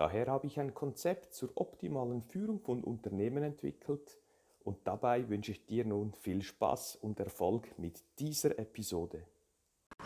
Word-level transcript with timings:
Daher 0.00 0.28
habe 0.28 0.46
ich 0.46 0.58
ein 0.58 0.72
Konzept 0.72 1.34
zur 1.34 1.50
optimalen 1.56 2.22
Führung 2.22 2.58
von 2.60 2.82
Unternehmen 2.82 3.42
entwickelt 3.42 4.16
und 4.64 4.78
dabei 4.84 5.28
wünsche 5.28 5.52
ich 5.52 5.66
dir 5.66 5.84
nun 5.84 6.14
viel 6.14 6.40
Spaß 6.40 6.96
und 7.02 7.20
Erfolg 7.20 7.78
mit 7.78 8.02
dieser 8.18 8.58
Episode. 8.58 9.22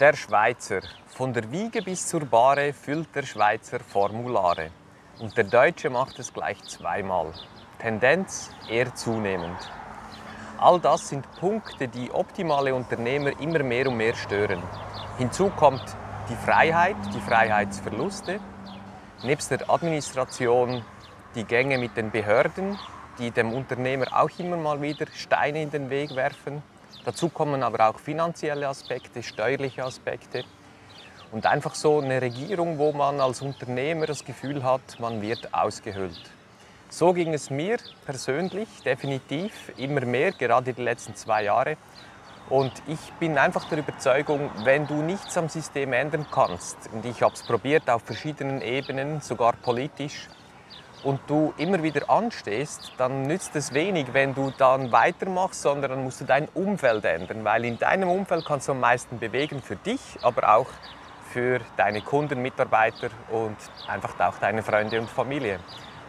Der 0.01 0.15
Schweizer. 0.15 0.81
Von 1.07 1.33
der 1.33 1.49
Wiege 1.53 1.81
bis 1.81 2.09
zur 2.09 2.25
Bahre 2.25 2.73
füllt 2.73 3.15
der 3.15 3.23
Schweizer 3.23 3.79
Formulare. 3.79 4.73
Und 5.21 5.37
der 5.37 5.45
Deutsche 5.45 5.91
macht 5.91 6.19
es 6.19 6.33
gleich 6.33 6.61
zweimal. 6.65 7.33
Tendenz 7.79 8.51
eher 8.69 8.93
zunehmend. 8.97 9.61
All 10.59 10.81
das 10.81 11.09
sind 11.09 11.25
Punkte, 11.39 11.87
die 11.87 12.11
optimale 12.11 12.75
Unternehmer 12.75 13.41
immer 13.41 13.63
mehr 13.63 13.89
und 13.89 13.97
mehr 13.97 14.17
stören. 14.17 14.61
Hinzu 15.19 15.51
kommt 15.51 15.97
die 16.29 16.35
Freiheit, 16.35 16.97
die 17.15 17.21
Freiheitsverluste, 17.21 18.41
nebst 19.25 19.51
der 19.51 19.69
Administration 19.71 20.85
die 21.35 21.45
Gänge 21.45 21.79
mit 21.79 21.97
den 21.97 22.11
Behörden, 22.11 22.79
die 23.19 23.31
dem 23.31 23.53
Unternehmer 23.53 24.07
auch 24.13 24.31
immer 24.39 24.57
mal 24.57 24.83
wieder 24.83 25.07
Steine 25.15 25.63
in 25.63 25.71
den 25.71 25.89
Weg 25.89 26.15
werfen. 26.15 26.63
Dazu 27.05 27.29
kommen 27.31 27.63
aber 27.63 27.89
auch 27.89 27.99
finanzielle 27.99 28.69
Aspekte, 28.69 29.23
steuerliche 29.23 29.83
Aspekte 29.83 30.45
und 31.33 31.47
einfach 31.47 31.75
so 31.75 32.01
eine 32.01 32.21
Regierung, 32.21 32.79
wo 32.79 32.93
man 32.93 33.21
als 33.21 33.41
Unternehmer 33.41 34.07
das 34.07 34.25
Gefühl 34.25 34.63
hat, 34.63 35.01
man 35.01 35.23
wird 35.23 35.53
ausgehöhlt. 35.53 36.31
So 36.91 37.13
ging 37.13 37.35
es 37.35 37.51
mir 37.51 37.79
persönlich 38.05 38.69
definitiv 38.85 39.73
immer 39.77 40.05
mehr, 40.05 40.33
gerade 40.33 40.73
die 40.73 40.83
letzten 40.83 41.17
zwei 41.17 41.45
Jahre. 41.45 41.77
Und 42.51 42.73
ich 42.87 43.13
bin 43.15 43.39
einfach 43.39 43.65
der 43.71 43.79
Überzeugung, 43.79 44.51
wenn 44.65 44.87
du 44.87 44.95
nichts 44.97 45.37
am 45.39 45.49
System 45.49 45.93
ändern 45.95 46.27
kannst, 46.31 46.77
und 46.93 47.05
ich 47.07 47.23
habe 47.23 47.35
es 47.35 47.43
probiert 47.43 47.89
auf 47.89 48.03
verschiedenen 48.03 48.61
Ebenen, 48.61 49.21
sogar 49.21 49.55
politisch, 49.55 50.29
und 51.05 51.21
du 51.27 51.53
immer 51.59 51.83
wieder 51.83 52.09
anstehst, 52.09 52.93
dann 52.97 53.23
nützt 53.23 53.55
es 53.57 53.75
wenig, 53.75 54.13
wenn 54.13 54.35
du 54.35 54.53
dann 54.57 54.91
weitermachst, 54.91 55.63
sondern 55.63 55.91
dann 55.91 56.05
musst 56.05 56.21
du 56.21 56.25
dein 56.25 56.49
Umfeld 56.55 57.05
ändern, 57.05 57.45
weil 57.45 57.65
in 57.65 57.79
deinem 57.79 58.11
Umfeld 58.11 58.45
kannst 58.47 58.69
du 58.69 58.73
am 58.73 58.81
meisten 58.81 59.19
bewegen 59.19 59.61
für 59.63 59.77
dich, 59.77 60.01
aber 60.23 60.55
auch 60.55 60.67
für 61.31 61.61
deine 61.77 62.01
Kunden, 62.01 62.41
Mitarbeiter 62.41 63.09
und 63.31 63.57
einfach 63.87 64.19
auch 64.21 64.39
deine 64.39 64.63
Freunde 64.63 65.01
und 65.01 65.11
Familie. 65.11 65.61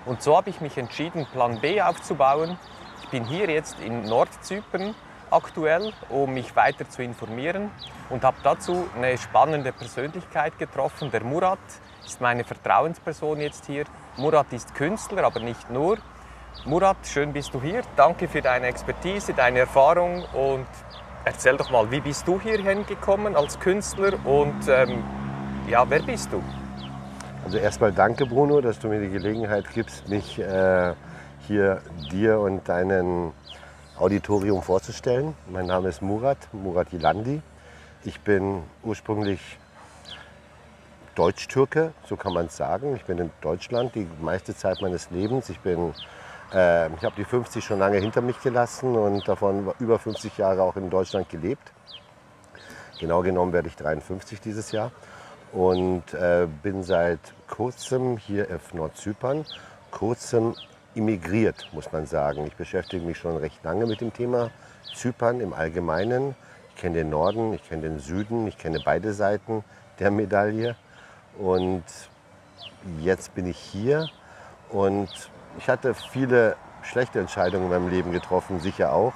Und 0.06 0.22
so 0.22 0.38
habe 0.38 0.50
ich 0.50 0.62
mich 0.62 0.78
entschieden, 0.78 1.26
Plan 1.34 1.60
B 1.60 1.82
aufzubauen. 1.82 2.58
Ich 3.04 3.10
bin 3.10 3.26
hier 3.26 3.50
jetzt 3.50 3.80
in 3.80 4.04
Nordzypern 4.04 4.96
aktuell, 5.36 5.92
um 6.10 6.34
mich 6.34 6.56
weiter 6.56 6.90
zu 6.90 7.04
informieren 7.04 7.70
und 8.10 8.24
habe 8.24 8.38
dazu 8.44 8.88
eine 8.96 9.18
spannende 9.18 9.74
Persönlichkeit 9.74 10.58
getroffen. 10.58 11.12
Der 11.12 11.24
Murat 11.24 11.60
ist 12.06 12.22
meine 12.22 12.44
Vertrauensperson 12.44 13.42
jetzt 13.42 13.66
hier. 13.66 13.84
Murat 14.18 14.54
ist 14.54 14.74
Künstler, 14.76 15.24
aber 15.26 15.42
nicht 15.42 15.70
nur. 15.70 15.98
Murat, 16.64 16.98
schön 17.04 17.34
bist 17.34 17.54
du 17.54 17.62
hier. 17.62 17.82
Danke 17.98 18.28
für 18.28 18.42
deine 18.42 18.68
Expertise, 18.68 19.34
deine 19.34 19.60
Erfahrung 19.60 20.24
und 20.34 20.68
erzähl 21.26 21.58
doch 21.58 21.70
mal, 21.70 21.92
wie 21.92 22.00
bist 22.00 22.28
du 22.28 22.40
hierhin 22.40 22.86
gekommen 22.86 23.36
als 23.36 23.60
Künstler 23.60 24.14
und 24.26 24.68
ähm, 24.70 25.04
ja, 25.68 25.84
wer 25.90 26.02
bist 26.02 26.32
du? 26.32 26.42
Also 27.44 27.58
erstmal 27.58 27.92
danke 27.92 28.26
Bruno, 28.26 28.62
dass 28.62 28.80
du 28.80 28.88
mir 28.88 29.02
die 29.02 29.10
Gelegenheit 29.10 29.66
gibst, 29.74 30.08
mich 30.08 30.40
äh, 30.40 30.94
hier 31.48 31.82
dir 32.12 32.40
und 32.40 32.68
deinen 32.70 33.34
Auditorium 33.98 34.62
vorzustellen. 34.62 35.36
Mein 35.50 35.68
Name 35.68 35.88
ist 35.88 36.02
Murat, 36.02 36.38
Murat 36.52 36.92
Yilandi. 36.92 37.42
Ich 38.04 38.20
bin 38.20 38.64
ursprünglich 38.84 39.40
Deutsch-Türke, 41.16 41.94
so 42.04 42.18
kann 42.18 42.34
man 42.34 42.48
es 42.48 42.58
sagen. 42.58 42.98
Ich 42.98 43.06
bin 43.06 43.20
in 43.20 43.32
Deutschland 43.40 43.96
die 43.96 44.06
meiste 44.22 44.54
Zeit 44.54 44.82
meines 44.82 45.12
Lebens. 45.12 45.50
Ich, 45.50 45.60
äh, 45.66 46.88
ich 46.94 47.06
habe 47.06 47.16
die 47.16 47.24
50 47.24 47.64
schon 47.64 47.80
lange 47.80 47.98
hinter 48.00 48.22
mich 48.22 48.42
gelassen 48.42 48.98
und 48.98 49.26
davon 49.30 49.72
über 49.80 49.98
50 49.98 50.38
Jahre 50.38 50.64
auch 50.64 50.76
in 50.76 50.90
Deutschland 50.90 51.30
gelebt. 51.30 51.72
Genau 53.00 53.22
genommen 53.22 53.54
werde 53.54 53.70
ich 53.70 53.78
53 53.78 54.42
dieses 54.42 54.74
Jahr 54.74 54.92
und 55.54 56.14
äh, 56.14 56.48
bin 56.64 56.84
seit 56.84 57.20
kurzem 57.48 58.18
hier 58.18 58.48
auf 58.54 58.74
Nordzypern, 58.74 59.46
kurzem 59.92 60.54
immigriert, 60.96 61.68
muss 61.74 61.92
man 61.92 62.06
sagen. 62.06 62.46
Ich 62.48 62.56
beschäftige 62.56 63.06
mich 63.06 63.18
schon 63.18 63.38
recht 63.38 63.64
lange 63.64 63.86
mit 63.86 64.02
dem 64.02 64.14
Thema 64.14 64.52
Zypern 64.96 65.42
im 65.42 65.54
Allgemeinen. 65.54 66.36
Ich 66.70 66.82
kenne 66.82 66.98
den 66.98 67.10
Norden, 67.10 67.54
ich 67.54 67.68
kenne 67.68 67.84
den 67.84 68.00
Süden, 68.00 68.48
ich 68.48 68.58
kenne 68.58 68.82
beide 68.84 69.14
Seiten 69.14 69.64
der 70.00 70.12
Medaille. 70.12 70.76
Und 71.38 71.84
jetzt 73.02 73.36
bin 73.36 73.46
ich 73.46 73.58
hier 73.58 74.10
und 74.70 75.10
ich 75.58 75.70
hatte 75.70 75.94
viele 75.94 76.56
schlechte 76.84 77.20
Entscheidungen 77.20 77.66
in 77.66 77.72
meinem 77.72 77.90
Leben 77.90 78.12
getroffen, 78.12 78.60
sicher 78.60 78.94
auch. 78.94 79.14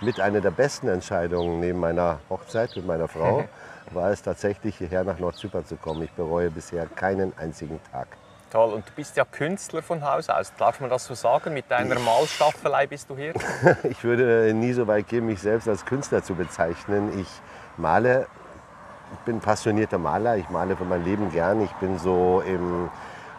Mit 0.00 0.20
einer 0.20 0.40
der 0.40 0.50
besten 0.50 0.88
Entscheidungen 0.88 1.60
neben 1.60 1.78
meiner 1.78 2.18
Hochzeit 2.28 2.74
mit 2.74 2.86
meiner 2.86 3.08
Frau 3.08 3.44
war 3.92 4.10
es 4.10 4.22
tatsächlich 4.22 4.76
hierher 4.76 5.04
nach 5.04 5.18
Nordzypern 5.18 5.64
zu 5.64 5.76
kommen. 5.76 6.02
Ich 6.02 6.12
bereue 6.12 6.50
bisher 6.50 6.86
keinen 6.86 7.32
einzigen 7.38 7.80
Tag. 7.90 8.08
Toll. 8.52 8.74
Und 8.74 8.86
du 8.86 8.92
bist 8.94 9.16
ja 9.16 9.24
Künstler 9.24 9.80
von 9.80 10.04
Haus 10.04 10.28
aus. 10.28 10.52
Darf 10.58 10.78
man 10.80 10.90
das 10.90 11.06
so 11.06 11.14
sagen? 11.14 11.54
Mit 11.54 11.70
deiner 11.70 11.98
Malstaffelei 11.98 12.86
bist 12.86 13.08
du 13.08 13.16
hier? 13.16 13.32
ich 13.84 14.04
würde 14.04 14.52
nie 14.52 14.74
so 14.74 14.86
weit 14.86 15.08
gehen, 15.08 15.24
mich 15.24 15.40
selbst 15.40 15.68
als 15.68 15.86
Künstler 15.86 16.22
zu 16.22 16.34
bezeichnen. 16.34 17.18
Ich 17.18 17.28
male, 17.78 18.26
ich 19.14 19.18
bin 19.20 19.40
passionierter 19.40 19.96
Maler. 19.96 20.36
Ich 20.36 20.50
male 20.50 20.76
für 20.76 20.84
mein 20.84 21.02
Leben 21.02 21.32
gern. 21.32 21.62
Ich 21.62 21.72
bin 21.72 21.98
so 21.98 22.42
im 22.46 22.90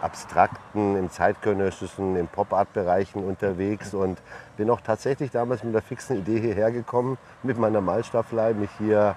abstrakten, 0.01 0.97
im 0.97 1.11
zeitgenössischen, 1.11 2.15
im 2.15 2.27
Pop-Art-Bereichen 2.27 3.23
unterwegs 3.23 3.93
und 3.93 4.19
bin 4.57 4.69
auch 4.71 4.81
tatsächlich 4.81 5.29
damals 5.29 5.63
mit 5.63 5.75
der 5.75 5.83
fixen 5.83 6.17
Idee 6.17 6.41
hierher 6.41 6.71
gekommen, 6.71 7.19
mit 7.43 7.57
meiner 7.59 7.81
Malstaffelei 7.81 8.53
mich 8.53 8.71
hier 8.79 9.15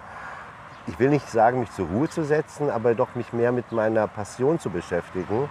ich 0.89 0.99
will 1.01 1.09
nicht 1.09 1.28
sagen, 1.28 1.61
mich 1.61 1.73
zur 1.73 1.89
Ruhe 1.89 2.09
zu 2.09 2.25
setzen, 2.25 2.71
aber 2.71 2.95
doch 2.95 3.15
mich 3.17 3.33
mehr 3.33 3.51
mit 3.51 3.73
meiner 3.73 4.07
Passion 4.07 4.61
zu 4.61 4.71
beschäftigen. 4.71 5.49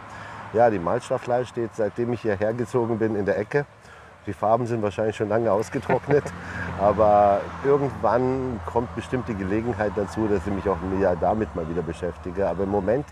Ja, 0.55 0.69
die 0.69 0.79
Malstaffelei 0.79 1.43
steht, 1.43 1.75
seitdem 1.75 2.13
ich 2.13 2.21
hierher 2.21 2.53
gezogen 2.53 2.97
bin, 2.97 3.17
in 3.17 3.25
der 3.25 3.37
Ecke. 3.37 3.65
Die 4.25 4.31
Farben 4.31 4.65
sind 4.67 4.81
wahrscheinlich 4.81 5.17
schon 5.17 5.27
lange 5.27 5.51
ausgetrocknet, 5.51 6.23
aber 6.79 7.41
irgendwann 7.65 8.61
kommt 8.65 8.95
bestimmt 8.95 9.27
die 9.27 9.35
Gelegenheit 9.35 9.91
dazu, 9.97 10.29
dass 10.29 10.47
ich 10.47 10.53
mich 10.53 10.69
auch 10.69 10.77
damit 11.19 11.53
mal 11.57 11.67
wieder 11.69 11.81
beschäftige. 11.81 12.47
Aber 12.47 12.63
im 12.63 12.69
Moment 12.69 13.05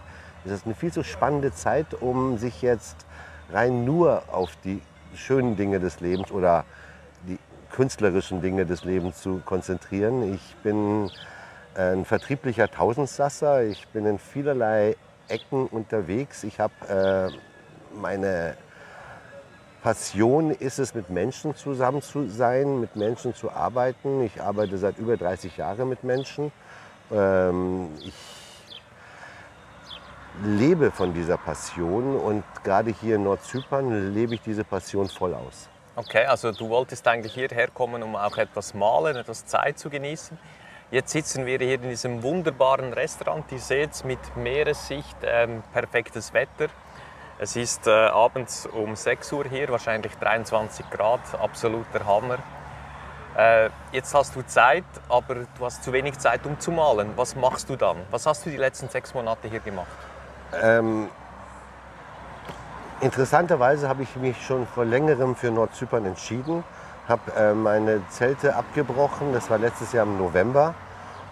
ist 0.45 0.53
es 0.53 0.65
eine 0.65 0.73
viel 0.73 0.93
zu 0.93 1.03
spannende 1.03 1.51
Zeit, 1.51 1.87
um 1.99 2.37
sich 2.37 2.61
jetzt 2.61 3.05
rein 3.51 3.83
nur 3.83 4.23
auf 4.31 4.51
die 4.63 4.81
schönen 5.13 5.57
Dinge 5.57 5.81
des 5.81 5.99
Lebens 5.99 6.31
oder 6.31 6.63
die 7.27 7.39
künstlerischen 7.73 8.41
Dinge 8.41 8.65
des 8.65 8.85
Lebens 8.85 9.21
zu 9.21 9.41
konzentrieren. 9.43 10.33
Ich 10.33 10.55
bin 10.63 11.11
ein 11.75 12.05
vertrieblicher 12.05 12.71
Tausendsasser. 12.71 13.63
Ich 13.63 13.85
bin 13.89 14.05
in 14.05 14.17
vielerlei 14.17 14.95
Ecken 15.27 15.67
unterwegs. 15.67 16.43
Ich 16.43 16.59
habe 16.59 17.31
äh, 17.31 17.95
meine 17.95 18.57
Passion 19.83 20.51
ist 20.51 20.79
es, 20.79 20.95
mit 20.95 21.09
Menschen 21.09 21.55
zusammen 21.55 22.01
zu 22.01 22.29
sein, 22.29 22.79
mit 22.79 22.95
Menschen 22.95 23.35
zu 23.35 23.51
arbeiten. 23.51 24.23
Ich 24.23 24.41
arbeite 24.41 24.77
seit 24.77 24.97
über 24.97 25.17
30 25.17 25.57
Jahren 25.57 25.89
mit 25.89 26.03
Menschen. 26.03 26.51
Ähm, 27.11 27.89
ich 27.99 28.13
lebe 30.41 30.89
von 30.91 31.13
dieser 31.13 31.37
Passion 31.37 32.15
und 32.15 32.43
gerade 32.63 32.91
hier 32.91 33.17
in 33.17 33.23
Nordzypern 33.23 34.13
lebe 34.13 34.35
ich 34.35 34.41
diese 34.41 34.63
Passion 34.63 35.09
voll 35.09 35.33
aus. 35.33 35.69
Okay, 35.95 36.25
also 36.25 36.51
du 36.51 36.69
wolltest 36.69 37.07
eigentlich 37.07 37.33
hierher 37.33 37.67
kommen, 37.67 38.01
um 38.01 38.15
auch 38.15 38.37
etwas 38.37 38.73
malen, 38.73 39.15
etwas 39.15 39.45
Zeit 39.45 39.77
zu 39.77 39.89
genießen. 39.89 40.37
Jetzt 40.93 41.09
sitzen 41.09 41.47
wir 41.47 41.57
hier 41.57 41.81
in 41.81 41.89
diesem 41.89 42.21
wunderbaren 42.21 42.93
Restaurant. 42.93 43.51
Ihr 43.51 43.57
seht 43.57 44.05
mit 44.05 44.19
Meeressicht, 44.37 45.17
ähm, 45.23 45.63
perfektes 45.73 46.35
Wetter. 46.35 46.67
Es 47.39 47.55
ist 47.55 47.87
äh, 47.87 47.89
abends 47.89 48.67
um 48.67 48.95
6 48.95 49.31
Uhr 49.33 49.45
hier, 49.45 49.69
wahrscheinlich 49.69 50.13
23 50.19 50.87
Grad, 50.91 51.21
absoluter 51.41 52.05
Hammer. 52.05 52.37
Äh, 53.35 53.71
jetzt 53.91 54.13
hast 54.13 54.35
du 54.35 54.45
Zeit, 54.45 54.83
aber 55.09 55.33
du 55.57 55.65
hast 55.65 55.83
zu 55.83 55.91
wenig 55.93 56.19
Zeit, 56.19 56.45
um 56.45 56.59
zu 56.59 56.69
malen. 56.69 57.13
Was 57.15 57.35
machst 57.35 57.71
du 57.71 57.75
dann? 57.75 57.97
Was 58.11 58.27
hast 58.27 58.45
du 58.45 58.51
die 58.51 58.57
letzten 58.57 58.87
sechs 58.87 59.15
Monate 59.15 59.47
hier 59.47 59.61
gemacht? 59.61 59.87
Ähm, 60.61 61.09
Interessanterweise 63.03 63.89
habe 63.89 64.03
ich 64.03 64.15
mich 64.15 64.41
schon 64.45 64.65
vor 64.65 64.85
längerem 64.85 65.35
für 65.35 65.51
Nordzypern 65.51 66.05
entschieden, 66.05 66.63
habe 67.07 67.31
äh, 67.35 67.53
meine 67.53 68.07
Zelte 68.09 68.55
abgebrochen, 68.55 69.33
das 69.33 69.49
war 69.49 69.57
letztes 69.57 69.91
Jahr 69.93 70.05
im 70.05 70.17
November 70.17 70.73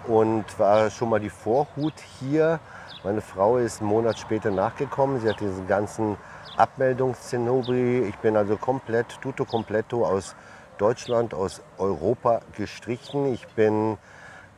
und 0.07 0.45
war 0.59 0.89
schon 0.89 1.09
mal 1.09 1.19
die 1.19 1.29
Vorhut 1.29 1.93
hier. 2.19 2.59
Meine 3.03 3.21
Frau 3.21 3.57
ist 3.57 3.81
einen 3.81 3.89
Monat 3.89 4.19
später 4.19 4.51
nachgekommen, 4.51 5.19
sie 5.21 5.29
hat 5.29 5.39
diesen 5.39 5.67
ganzen 5.67 6.17
Abmeldungszenobri. 6.57 8.01
Ich 8.01 8.17
bin 8.17 8.35
also 8.35 8.57
komplett, 8.57 9.19
tutto 9.21 9.45
completo 9.45 10.05
aus 10.05 10.35
Deutschland, 10.77 11.33
aus 11.33 11.61
Europa 11.77 12.41
gestrichen. 12.57 13.33
Ich 13.33 13.47
bin 13.49 13.97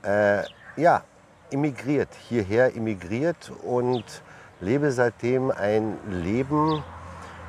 äh, 0.04 0.44
ja, 0.76 1.04
immigriert, 1.52 2.10
hierher 2.28 2.74
immigriert 2.74 3.52
und 3.64 4.04
lebe 4.60 4.92
seitdem 4.92 5.52
ein 5.52 5.98
Leben, 6.10 6.84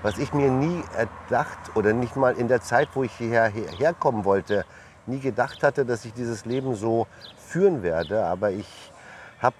was 0.04 0.18
ich 0.18 0.34
mir 0.34 0.50
nie 0.50 0.84
erdacht 0.98 1.74
oder 1.74 1.94
nicht 1.94 2.14
mal 2.14 2.34
in 2.34 2.46
der 2.46 2.60
Zeit, 2.60 2.90
wo 2.92 3.04
ich 3.04 3.12
hierher 3.12 3.46
herkommen 3.48 4.26
wollte, 4.26 4.66
nie 5.06 5.18
gedacht 5.18 5.62
hatte, 5.62 5.86
dass 5.86 6.04
ich 6.04 6.12
dieses 6.12 6.44
Leben 6.44 6.74
so 6.74 7.06
führen 7.38 7.82
werde. 7.82 8.22
Aber 8.26 8.50
ich 8.50 8.68
habe 9.40 9.56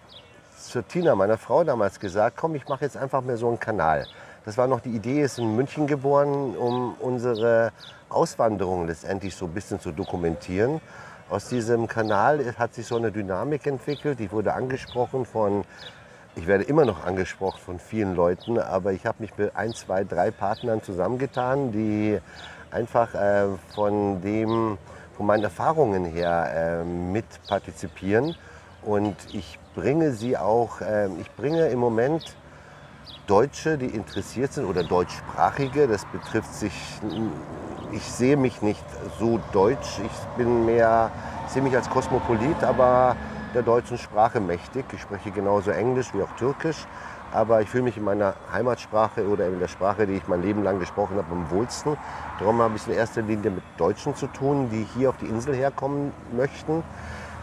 zur 0.61 0.87
Tina, 0.87 1.15
meiner 1.15 1.39
Frau, 1.39 1.65
damals 1.65 1.99
gesagt, 1.99 2.37
komm, 2.37 2.57
ich 2.57 2.69
mache 2.69 2.85
jetzt 2.85 2.99
einfach 2.99 3.23
mal 3.23 3.39
so 3.39 3.49
einen 3.49 3.59
Kanal. 3.59 4.07
Das 4.45 4.59
war 4.59 4.67
noch 4.67 4.81
die 4.81 4.91
Idee, 4.91 5.23
ist 5.23 5.39
in 5.39 5.57
München 5.57 5.87
geboren, 5.87 6.55
um 6.55 6.95
unsere 7.01 7.73
Auswanderung 8.11 8.87
letztendlich 8.87 9.35
so 9.35 9.47
ein 9.47 9.55
bisschen 9.55 9.81
zu 9.81 9.93
dokumentieren. 9.93 10.83
Aus 11.31 11.49
diesem 11.49 11.89
Kanal 11.89 12.55
hat 12.59 12.75
sich 12.75 12.87
so 12.87 12.97
eine 12.97 13.11
Dynamik 13.11 13.67
entwickelt. 13.67 14.21
Ich 14.21 14.31
wurde 14.31 14.53
angesprochen 14.53 15.25
von 15.25 15.65
ich 16.37 16.47
werde 16.47 16.65
immer 16.65 16.85
noch 16.85 17.05
angesprochen 17.05 17.61
von 17.65 17.79
vielen 17.79 18.15
Leuten, 18.17 18.59
aber 18.59 18.93
ich 18.93 19.07
habe 19.07 19.19
mich 19.21 19.37
mit 19.37 19.55
ein, 19.55 19.73
zwei, 19.73 20.05
drei 20.05 20.31
Partnern 20.31 20.83
zusammengetan, 20.83 21.73
die 21.73 22.19
einfach 22.71 23.15
äh, 23.15 23.47
von 23.75 24.21
dem, 24.21 24.79
von 25.17 25.27
meinen 25.27 25.45
Erfahrungen 25.45 26.05
her 26.05 26.83
äh, 26.83 26.85
mit 26.85 27.25
partizipieren. 27.49 28.35
Und 28.83 29.17
ich 29.33 29.59
bringe 29.75 30.13
sie 30.13 30.37
auch, 30.37 30.81
äh, 30.81 31.09
ich 31.21 31.31
bringe 31.33 31.69
im 31.69 31.79
Moment 31.79 32.37
Deutsche, 33.27 33.79
die 33.79 33.87
interessiert 33.87 34.53
sind 34.53 34.67
oder 34.67 34.83
Deutschsprachige, 34.83 35.87
das 35.87 36.05
betrifft 36.07 36.53
sich, 36.53 36.75
ich 37.93 38.03
sehe 38.03 38.37
mich 38.37 38.61
nicht 38.61 38.85
so 39.19 39.41
deutsch, 39.53 40.01
ich 40.05 40.37
bin 40.37 40.67
mehr, 40.67 41.11
ich 41.47 41.53
sehe 41.53 41.63
mich 41.63 41.75
als 41.75 41.89
Kosmopolit, 41.89 42.63
aber 42.63 43.17
der 43.55 43.63
deutschen 43.63 43.99
Sprache 43.99 44.41
mächtig. 44.41 44.85
Ich 44.93 45.01
spreche 45.01 45.31
genauso 45.31 45.71
Englisch 45.71 46.13
wie 46.13 46.23
auch 46.23 46.37
Türkisch, 46.37 46.87
aber 47.33 47.63
ich 47.63 47.69
fühle 47.69 47.85
mich 47.85 47.97
in 47.97 48.05
meiner 48.05 48.35
Heimatsprache 48.53 49.27
oder 49.27 49.47
in 49.47 49.61
der 49.61 49.69
Sprache, 49.69 50.07
die 50.07 50.15
ich 50.15 50.29
mein 50.29 50.43
Leben 50.43 50.63
lang 50.63 50.81
gesprochen 50.81 51.17
habe, 51.17 51.31
am 51.31 51.51
wohlsten. 51.51 51.97
Darum 52.39 52.61
habe 52.61 52.77
ich 52.77 52.87
in 52.87 52.95
erster 52.95 53.23
Linie 53.23 53.51
mit 53.51 53.63
Deutschen 53.77 54.15
zu 54.17 54.27
tun, 54.27 54.69
die 54.71 54.87
hier 54.97 55.11
auf 55.11 55.17
die 55.19 55.27
Insel 55.27 55.55
herkommen 55.55 56.13
möchten. 56.37 56.83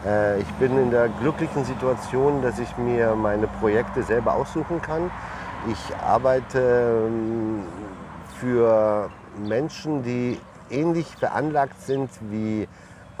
Äh, 0.06 0.40
ich 0.40 0.48
bin 0.54 0.76
in 0.78 0.90
der 0.90 1.08
glücklichen 1.08 1.64
Situation, 1.64 2.42
dass 2.42 2.58
ich 2.58 2.76
mir 2.76 3.14
meine 3.14 3.46
Projekte 3.46 4.02
selber 4.02 4.34
aussuchen 4.34 4.82
kann. 4.82 5.10
Ich 5.70 5.96
arbeite 5.96 7.06
ähm, 7.08 7.64
für 8.38 9.08
Menschen, 9.38 10.02
die 10.02 10.38
ähnlich 10.70 11.06
veranlagt 11.06 11.80
sind 11.82 12.10
wie 12.30 12.66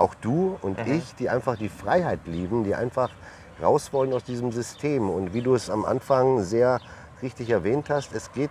auch 0.02 0.14
du 0.14 0.58
und 0.60 0.86
mhm. 0.86 0.94
ich, 0.94 1.14
die 1.14 1.30
einfach 1.30 1.56
die 1.56 1.68
Freiheit 1.68 2.20
lieben, 2.26 2.64
die 2.64 2.74
einfach 2.74 3.10
raus 3.62 3.92
wollen 3.92 4.12
aus 4.12 4.24
diesem 4.24 4.52
System. 4.52 5.08
Und 5.08 5.32
wie 5.32 5.42
du 5.42 5.54
es 5.54 5.70
am 5.70 5.84
Anfang 5.84 6.42
sehr 6.42 6.80
richtig 7.22 7.50
erwähnt 7.50 7.88
hast, 7.88 8.12
es 8.14 8.32
geht, 8.32 8.50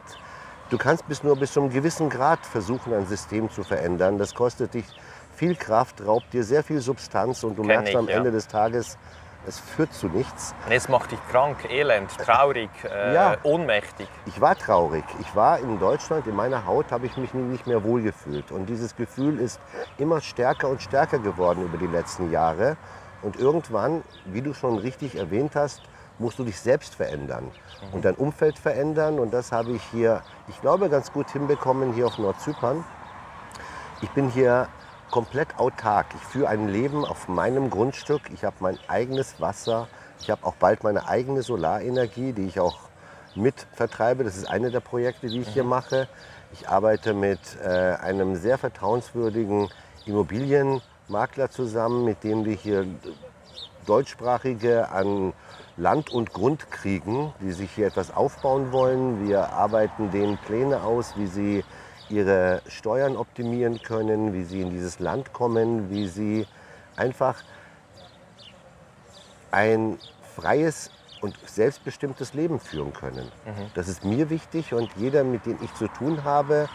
du 0.70 0.78
kannst 0.78 1.08
bis 1.08 1.24
nur 1.24 1.36
bis 1.36 1.54
zu 1.54 1.62
einem 1.62 1.70
gewissen 1.70 2.10
Grad 2.10 2.46
versuchen, 2.46 2.94
ein 2.94 3.06
System 3.06 3.50
zu 3.52 3.64
verändern. 3.64 4.18
Das 4.18 4.34
kostet 4.34 4.74
dich 4.74 4.86
viel 5.36 5.56
Kraft, 5.56 6.06
raubt 6.06 6.34
dir 6.34 6.44
sehr 6.44 6.64
viel 6.64 6.80
Substanz 6.82 7.44
und 7.44 7.58
du 7.58 7.64
Kenn 7.64 7.68
merkst 7.68 7.90
ich, 7.92 7.98
am 7.98 8.08
ja. 8.08 8.18
Ende 8.18 8.32
des 8.32 8.48
Tages, 8.48 8.98
es 9.48 9.60
führt 9.60 9.94
zu 9.94 10.08
nichts. 10.08 10.54
Es 10.70 10.88
macht 10.88 11.12
dich 11.12 11.20
krank, 11.32 11.58
elend, 11.70 12.16
traurig, 12.18 12.70
äh, 12.84 13.14
ja, 13.14 13.38
ohnmächtig. 13.44 14.08
Ich 14.26 14.40
war 14.40 14.56
traurig. 14.56 15.04
Ich 15.20 15.36
war 15.36 15.60
in 15.60 15.80
Deutschland, 15.80 16.28
in 16.28 16.36
meiner 16.36 16.66
Haut 16.66 16.92
habe 16.92 17.08
ich 17.08 17.18
mich 17.18 17.34
nicht 17.34 17.66
mehr 17.66 17.84
wohlgefühlt. 17.84 18.52
Und 18.52 18.68
dieses 18.68 18.96
Gefühl 18.96 19.40
ist 19.40 19.60
immer 19.98 20.22
stärker 20.22 20.70
und 20.70 20.82
stärker 20.82 21.20
geworden 21.20 21.64
über 21.64 21.78
die 21.78 21.88
letzten 21.88 22.32
Jahre. 22.32 22.78
Und 23.22 23.36
irgendwann, 23.38 24.04
wie 24.26 24.42
du 24.42 24.54
schon 24.54 24.78
richtig 24.78 25.16
erwähnt 25.16 25.56
hast, 25.56 25.82
musst 26.20 26.38
du 26.38 26.44
dich 26.44 26.60
selbst 26.60 26.96
verändern 26.96 27.46
mhm. 27.82 27.94
und 27.94 28.06
dein 28.06 28.16
Umfeld 28.16 28.60
verändern. 28.60 29.20
Und 29.20 29.34
das 29.34 29.52
habe 29.52 29.72
ich 29.72 29.84
hier, 29.92 30.22
ich 30.48 30.62
glaube, 30.62 30.90
ganz 30.90 31.12
gut 31.12 31.30
hinbekommen 31.32 31.94
hier 31.94 32.08
auf 32.08 32.18
Nordzypern. 32.18 32.84
Ich 34.02 34.10
bin 34.12 34.30
hier 34.30 34.68
komplett 35.12 35.60
autark. 35.60 36.08
Ich 36.16 36.22
führe 36.22 36.48
ein 36.48 36.70
Leben 36.70 37.06
auf 37.06 37.28
meinem 37.28 37.70
Grundstück. 37.70 38.22
Ich 38.34 38.44
habe 38.44 38.56
mein 38.62 38.80
eigenes 38.88 39.40
Wasser. 39.40 39.88
Ich 40.20 40.30
habe 40.32 40.46
auch 40.46 40.56
bald 40.56 40.84
meine 40.84 41.08
eigene 41.08 41.44
Solarenergie, 41.44 42.34
die 42.34 42.48
ich 42.48 42.60
auch 42.60 42.80
mit 43.36 43.68
vertreibe. 43.74 44.24
Das 44.24 44.38
ist 44.38 44.50
eine 44.50 44.72
der 44.72 44.80
Projekte, 44.80 45.28
die 45.28 45.42
ich 45.42 45.50
hier 45.50 45.64
mhm. 45.64 45.70
mache. 45.70 46.08
Ich 46.54 46.68
arbeite 46.68 47.14
mit 47.14 47.40
äh, 47.64 47.68
einem 47.68 48.36
sehr 48.36 48.58
vertrauenswürdigen 48.58 49.70
Immobilienmakler 50.06 51.50
zusammen, 51.50 52.06
mit 52.06 52.24
dem 52.24 52.46
wir 52.46 52.56
hier 52.56 52.86
Deutschsprachige 53.86 54.90
an 54.90 55.34
Land 55.78 56.10
und 56.12 56.34
Grund 56.34 56.70
kriegen, 56.72 57.34
die 57.42 57.52
sich 57.52 57.72
hier 57.72 57.88
etwas 57.88 58.16
aufbauen 58.16 58.72
wollen. 58.72 59.28
Wir 59.28 59.50
arbeiten 59.50 60.12
denen 60.12 60.38
Pläne 60.38 60.82
aus, 60.82 61.14
wie 61.18 61.28
sie 61.28 61.64
ihre 62.12 62.62
Steuern 62.68 63.16
optimieren 63.16 63.82
können, 63.82 64.34
wie 64.34 64.44
sie 64.44 64.62
in 64.62 64.70
dieses 64.70 65.00
Land 65.00 65.34
kommen, 65.34 65.90
wie 65.90 66.08
sie 66.08 66.48
einfach 66.96 67.44
ein 69.52 69.98
freies 70.36 70.92
und 71.22 71.38
selbstbestimmtes 71.46 72.34
Leben 72.34 72.60
führen 72.60 72.94
können. 72.94 73.32
Mhm. 73.46 73.72
Das 73.76 73.88
ist 73.88 74.04
mir 74.04 74.30
wichtig 74.30 74.74
und 74.74 74.90
jeder, 74.96 75.24
mit 75.24 75.46
dem 75.46 75.58
ich 75.62 75.74
zu 75.76 75.88
tun 75.88 76.24
habe, 76.24 76.68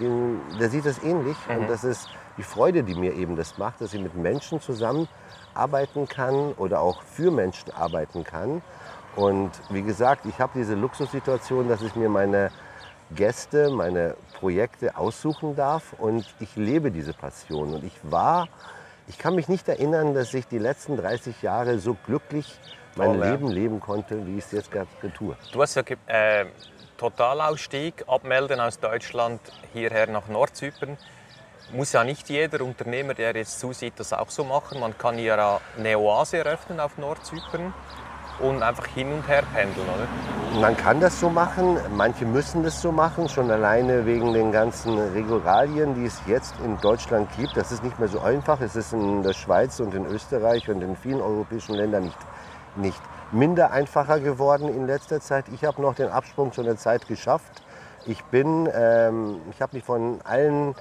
den, 0.00 0.40
der 0.58 0.70
sieht 0.70 0.86
das 0.86 1.02
ähnlich. 1.02 1.36
Mhm. 1.48 1.58
Und 1.58 1.70
das 1.70 1.84
ist 1.84 2.08
die 2.36 2.42
Freude, 2.42 2.82
die 2.82 2.94
mir 2.94 3.14
eben 3.14 3.36
das 3.36 3.58
macht, 3.58 3.80
dass 3.80 3.94
ich 3.94 4.00
mit 4.00 4.14
Menschen 4.14 4.60
zusammenarbeiten 4.60 6.08
kann 6.08 6.52
oder 6.54 6.80
auch 6.80 7.02
für 7.02 7.30
Menschen 7.30 7.70
arbeiten 7.72 8.24
kann. 8.24 8.62
Und 9.14 9.50
wie 9.68 9.82
gesagt, 9.82 10.24
ich 10.26 10.40
habe 10.40 10.52
diese 10.54 10.74
Luxussituation, 10.74 11.68
dass 11.68 11.82
ich 11.82 11.94
mir 11.94 12.08
meine 12.08 12.50
Gäste, 13.14 13.70
meine 13.70 14.16
Projekte 14.38 14.96
aussuchen 14.96 15.56
darf 15.56 15.92
und 15.98 16.24
ich 16.40 16.56
lebe 16.56 16.90
diese 16.90 17.12
Passion. 17.12 17.74
Und 17.74 17.84
ich 17.84 17.94
war, 18.02 18.48
ich 19.08 19.18
kann 19.18 19.34
mich 19.34 19.48
nicht 19.48 19.68
erinnern, 19.68 20.14
dass 20.14 20.34
ich 20.34 20.46
die 20.46 20.58
letzten 20.58 20.96
30 20.96 21.42
Jahre 21.42 21.78
so 21.78 21.96
glücklich 22.06 22.58
mein 22.96 23.10
oh, 23.10 23.24
Leben 23.24 23.48
leben 23.48 23.80
konnte, 23.80 24.26
wie 24.26 24.38
ich 24.38 24.44
es 24.44 24.52
jetzt 24.52 24.70
gerade 24.70 24.88
tue. 25.14 25.36
Du 25.52 25.62
hast 25.62 25.74
ja 25.74 25.82
äh, 26.06 26.46
Totalausstieg, 26.96 28.04
abmelden 28.06 28.60
aus 28.60 28.78
Deutschland 28.78 29.40
hierher 29.72 30.06
nach 30.06 30.28
Nordzypern. 30.28 30.96
Muss 31.72 31.92
ja 31.92 32.04
nicht 32.04 32.28
jeder 32.28 32.60
Unternehmer, 32.62 33.14
der 33.14 33.34
jetzt 33.34 33.58
zusieht, 33.58 33.94
das 33.96 34.12
auch 34.12 34.28
so 34.28 34.44
machen. 34.44 34.80
Man 34.80 34.96
kann 34.98 35.16
hier 35.16 35.60
eine 35.78 35.98
Oase 35.98 36.38
eröffnen 36.38 36.80
auf 36.80 36.98
Nordzypern 36.98 37.72
und 38.42 38.62
einfach 38.62 38.86
hin 38.86 39.12
und 39.12 39.26
her 39.28 39.42
pendeln, 39.54 39.86
oder? 39.88 40.60
Man 40.60 40.76
kann 40.76 41.00
das 41.00 41.18
so 41.18 41.30
machen, 41.30 41.78
manche 41.96 42.26
müssen 42.26 42.62
das 42.62 42.82
so 42.82 42.92
machen, 42.92 43.28
schon 43.28 43.50
alleine 43.50 44.04
wegen 44.04 44.34
den 44.34 44.52
ganzen 44.52 44.98
Regularien, 44.98 45.94
die 45.94 46.04
es 46.04 46.20
jetzt 46.26 46.54
in 46.62 46.78
Deutschland 46.80 47.30
gibt. 47.38 47.56
Das 47.56 47.72
ist 47.72 47.82
nicht 47.82 47.98
mehr 47.98 48.08
so 48.08 48.20
einfach. 48.20 48.60
Es 48.60 48.76
ist 48.76 48.92
in 48.92 49.22
der 49.22 49.32
Schweiz 49.32 49.80
und 49.80 49.94
in 49.94 50.04
Österreich 50.04 50.68
und 50.68 50.82
in 50.82 50.96
vielen 50.96 51.22
europäischen 51.22 51.74
Ländern 51.74 52.04
nicht, 52.04 52.18
nicht 52.76 53.00
minder 53.30 53.70
einfacher 53.70 54.20
geworden 54.20 54.68
in 54.68 54.86
letzter 54.86 55.20
Zeit. 55.20 55.46
Ich 55.54 55.64
habe 55.64 55.80
noch 55.80 55.94
den 55.94 56.08
Absprung 56.08 56.52
zu 56.52 56.60
einer 56.60 56.76
Zeit 56.76 57.08
geschafft. 57.08 57.62
Ich 58.04 58.22
bin, 58.24 58.68
ähm, 58.74 59.40
ich 59.52 59.62
habe 59.62 59.76
mich 59.76 59.84
von 59.84 60.20
allen 60.24 60.74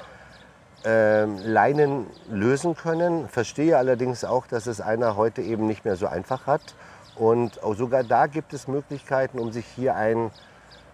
ähm, 0.83 1.37
Leinen 1.45 2.07
lösen 2.29 2.75
können, 2.75 3.29
verstehe 3.29 3.77
allerdings 3.77 4.25
auch, 4.25 4.47
dass 4.47 4.65
es 4.65 4.81
einer 4.81 5.15
heute 5.15 5.41
eben 5.43 5.67
nicht 5.67 5.85
mehr 5.85 5.95
so 5.95 6.07
einfach 6.07 6.47
hat 6.47 6.75
und 7.21 7.59
sogar 7.77 8.03
da 8.03 8.25
gibt 8.25 8.51
es 8.51 8.67
Möglichkeiten, 8.67 9.37
um 9.37 9.51
sich 9.51 9.67
hier 9.75 9.95
ein 9.95 10.31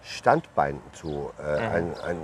Standbein 0.02 0.78
zu, 0.92 1.30
äh, 1.42 1.56
mhm. 1.56 1.74
ein, 1.74 1.94
ein, 2.04 2.16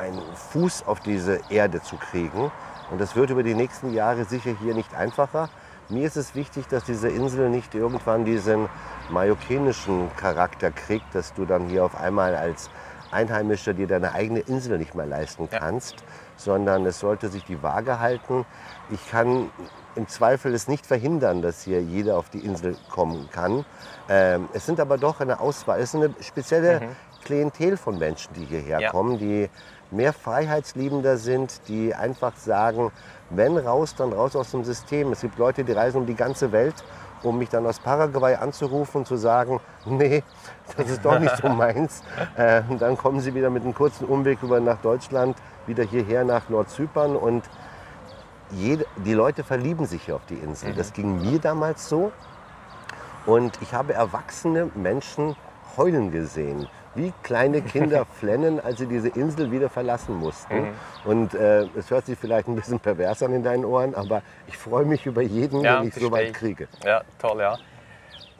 ein 0.00 0.18
Fuß 0.50 0.84
auf 0.84 0.98
diese 0.98 1.38
Erde 1.48 1.80
zu 1.80 1.96
kriegen. 1.96 2.50
Und 2.90 3.00
das 3.00 3.14
wird 3.14 3.30
über 3.30 3.44
die 3.44 3.54
nächsten 3.54 3.94
Jahre 3.94 4.24
sicher 4.24 4.50
hier 4.60 4.74
nicht 4.74 4.92
einfacher. 4.96 5.48
Mir 5.88 6.08
ist 6.08 6.16
es 6.16 6.34
wichtig, 6.34 6.66
dass 6.66 6.82
diese 6.82 7.08
Insel 7.08 7.50
nicht 7.50 7.72
irgendwann 7.76 8.24
diesen 8.24 8.68
mallorquinischen 9.10 10.10
Charakter 10.16 10.72
kriegt, 10.72 11.14
dass 11.14 11.32
du 11.32 11.44
dann 11.44 11.68
hier 11.68 11.84
auf 11.84 11.94
einmal 11.94 12.34
als 12.34 12.68
Einheimischer 13.12 13.74
dir 13.74 13.86
deine 13.86 14.12
eigene 14.12 14.40
Insel 14.40 14.76
nicht 14.78 14.96
mehr 14.96 15.06
leisten 15.06 15.48
kannst, 15.48 16.00
ja. 16.00 16.06
sondern 16.36 16.84
es 16.84 16.98
sollte 16.98 17.28
sich 17.28 17.44
die 17.44 17.62
Waage 17.62 18.00
halten. 18.00 18.44
Ich 18.90 19.08
kann 19.08 19.50
im 19.94 20.08
Zweifel 20.08 20.54
es 20.54 20.68
nicht 20.68 20.86
verhindern, 20.86 21.42
dass 21.42 21.62
hier 21.62 21.82
jeder 21.82 22.16
auf 22.16 22.30
die 22.30 22.40
Insel 22.40 22.76
kommen 22.90 23.28
kann. 23.30 23.64
Ähm, 24.08 24.48
es 24.52 24.66
sind 24.66 24.80
aber 24.80 24.98
doch 24.98 25.20
eine 25.20 25.40
Auswahl, 25.40 25.80
es 25.80 25.94
ist 25.94 25.96
eine 25.96 26.14
spezielle 26.20 26.80
mhm. 26.80 26.96
Klientel 27.24 27.76
von 27.76 27.98
Menschen, 27.98 28.34
die 28.34 28.44
hierher 28.44 28.90
kommen, 28.90 29.18
die 29.18 29.48
mehr 29.90 30.12
freiheitsliebender 30.12 31.16
sind, 31.16 31.68
die 31.68 31.94
einfach 31.94 32.36
sagen, 32.36 32.90
wenn 33.30 33.56
raus, 33.56 33.94
dann 33.94 34.12
raus 34.12 34.34
aus 34.34 34.50
dem 34.50 34.64
System. 34.64 35.12
Es 35.12 35.20
gibt 35.20 35.38
Leute, 35.38 35.64
die 35.64 35.72
reisen 35.72 35.98
um 35.98 36.06
die 36.06 36.14
ganze 36.14 36.50
Welt, 36.52 36.74
um 37.22 37.38
mich 37.38 37.50
dann 37.50 37.66
aus 37.66 37.78
Paraguay 37.78 38.34
anzurufen 38.34 38.98
und 38.98 39.06
zu 39.06 39.16
sagen, 39.16 39.60
nee, 39.86 40.22
das 40.76 40.90
ist 40.90 41.04
doch 41.04 41.18
nicht 41.18 41.36
so 41.36 41.48
meins. 41.50 42.02
Äh, 42.36 42.62
und 42.68 42.82
dann 42.82 42.96
kommen 42.96 43.20
sie 43.20 43.34
wieder 43.34 43.50
mit 43.50 43.62
einem 43.62 43.74
kurzen 43.74 44.06
Umweg 44.06 44.42
über 44.42 44.60
nach 44.60 44.78
Deutschland, 44.78 45.36
wieder 45.66 45.84
hierher 45.84 46.24
nach 46.24 46.48
Nordzypern 46.48 47.14
und 47.14 47.44
jede, 48.52 48.86
die 48.96 49.14
Leute 49.14 49.44
verlieben 49.44 49.86
sich 49.86 50.04
hier 50.04 50.16
auf 50.16 50.26
die 50.26 50.34
Insel. 50.34 50.74
Das 50.74 50.92
ging 50.92 51.20
mir 51.20 51.38
damals 51.38 51.88
so. 51.88 52.12
Und 53.26 53.58
ich 53.62 53.72
habe 53.72 53.94
erwachsene 53.94 54.70
Menschen 54.74 55.36
heulen 55.76 56.10
gesehen, 56.10 56.68
wie 56.94 57.12
kleine 57.22 57.62
Kinder 57.62 58.04
flennen, 58.18 58.60
als 58.60 58.78
sie 58.78 58.86
diese 58.86 59.08
Insel 59.08 59.50
wieder 59.50 59.70
verlassen 59.70 60.16
mussten. 60.16 60.62
Mhm. 60.62 60.74
Und 61.04 61.34
äh, 61.34 61.62
es 61.76 61.90
hört 61.90 62.06
sich 62.06 62.18
vielleicht 62.18 62.48
ein 62.48 62.56
bisschen 62.56 62.80
pervers 62.80 63.22
an 63.22 63.32
in 63.32 63.42
deinen 63.42 63.64
Ohren, 63.64 63.94
aber 63.94 64.22
ich 64.48 64.58
freue 64.58 64.84
mich 64.84 65.06
über 65.06 65.22
jeden, 65.22 65.62
Ja, 65.62 65.80
den 65.80 65.88
ich 65.88 65.94
so 65.94 66.10
weit 66.10 66.34
kriege. 66.34 66.68
Ja, 66.84 67.02
toll, 67.18 67.40
ja. 67.40 67.56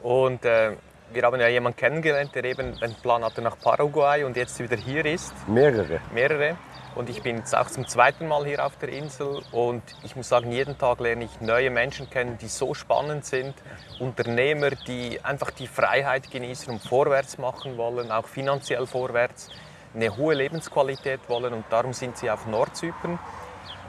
Und 0.01 0.43
äh, 0.43 0.75
wir 1.13 1.23
haben 1.23 1.39
ja 1.39 1.47
jemanden 1.47 1.77
kennengelernt, 1.77 2.35
der 2.35 2.43
eben 2.43 2.73
einen 2.81 2.95
Plan 2.95 3.23
hatte 3.23 3.41
nach 3.41 3.57
Paraguay 3.59 4.23
und 4.23 4.35
jetzt 4.35 4.59
wieder 4.59 4.75
hier 4.75 5.05
ist. 5.05 5.33
Mehrere. 5.47 5.99
mehrere. 6.13 6.57
Und 6.95 7.09
ich 7.09 7.23
bin 7.23 7.37
jetzt 7.37 7.55
auch 7.57 7.67
zum 7.67 7.87
zweiten 7.87 8.27
Mal 8.27 8.45
hier 8.45 8.63
auf 8.63 8.77
der 8.77 8.89
Insel 8.89 9.41
und 9.51 9.81
ich 10.03 10.15
muss 10.15 10.29
sagen, 10.29 10.51
jeden 10.51 10.77
Tag 10.77 10.99
lerne 10.99 11.23
ich 11.23 11.41
neue 11.41 11.71
Menschen 11.71 12.07
kennen, 12.07 12.37
die 12.37 12.47
so 12.47 12.75
spannend 12.75 13.25
sind. 13.25 13.55
Unternehmer, 13.99 14.69
die 14.69 15.19
einfach 15.23 15.49
die 15.49 15.65
Freiheit 15.65 16.29
genießen 16.29 16.71
und 16.71 16.83
vorwärts 16.83 17.39
machen 17.39 17.77
wollen, 17.77 18.11
auch 18.11 18.27
finanziell 18.27 18.85
vorwärts, 18.85 19.49
eine 19.95 20.15
hohe 20.15 20.35
Lebensqualität 20.35 21.21
wollen 21.27 21.53
und 21.53 21.65
darum 21.71 21.93
sind 21.93 22.15
sie 22.17 22.29
auf 22.29 22.45
Nordzypern. 22.45 23.17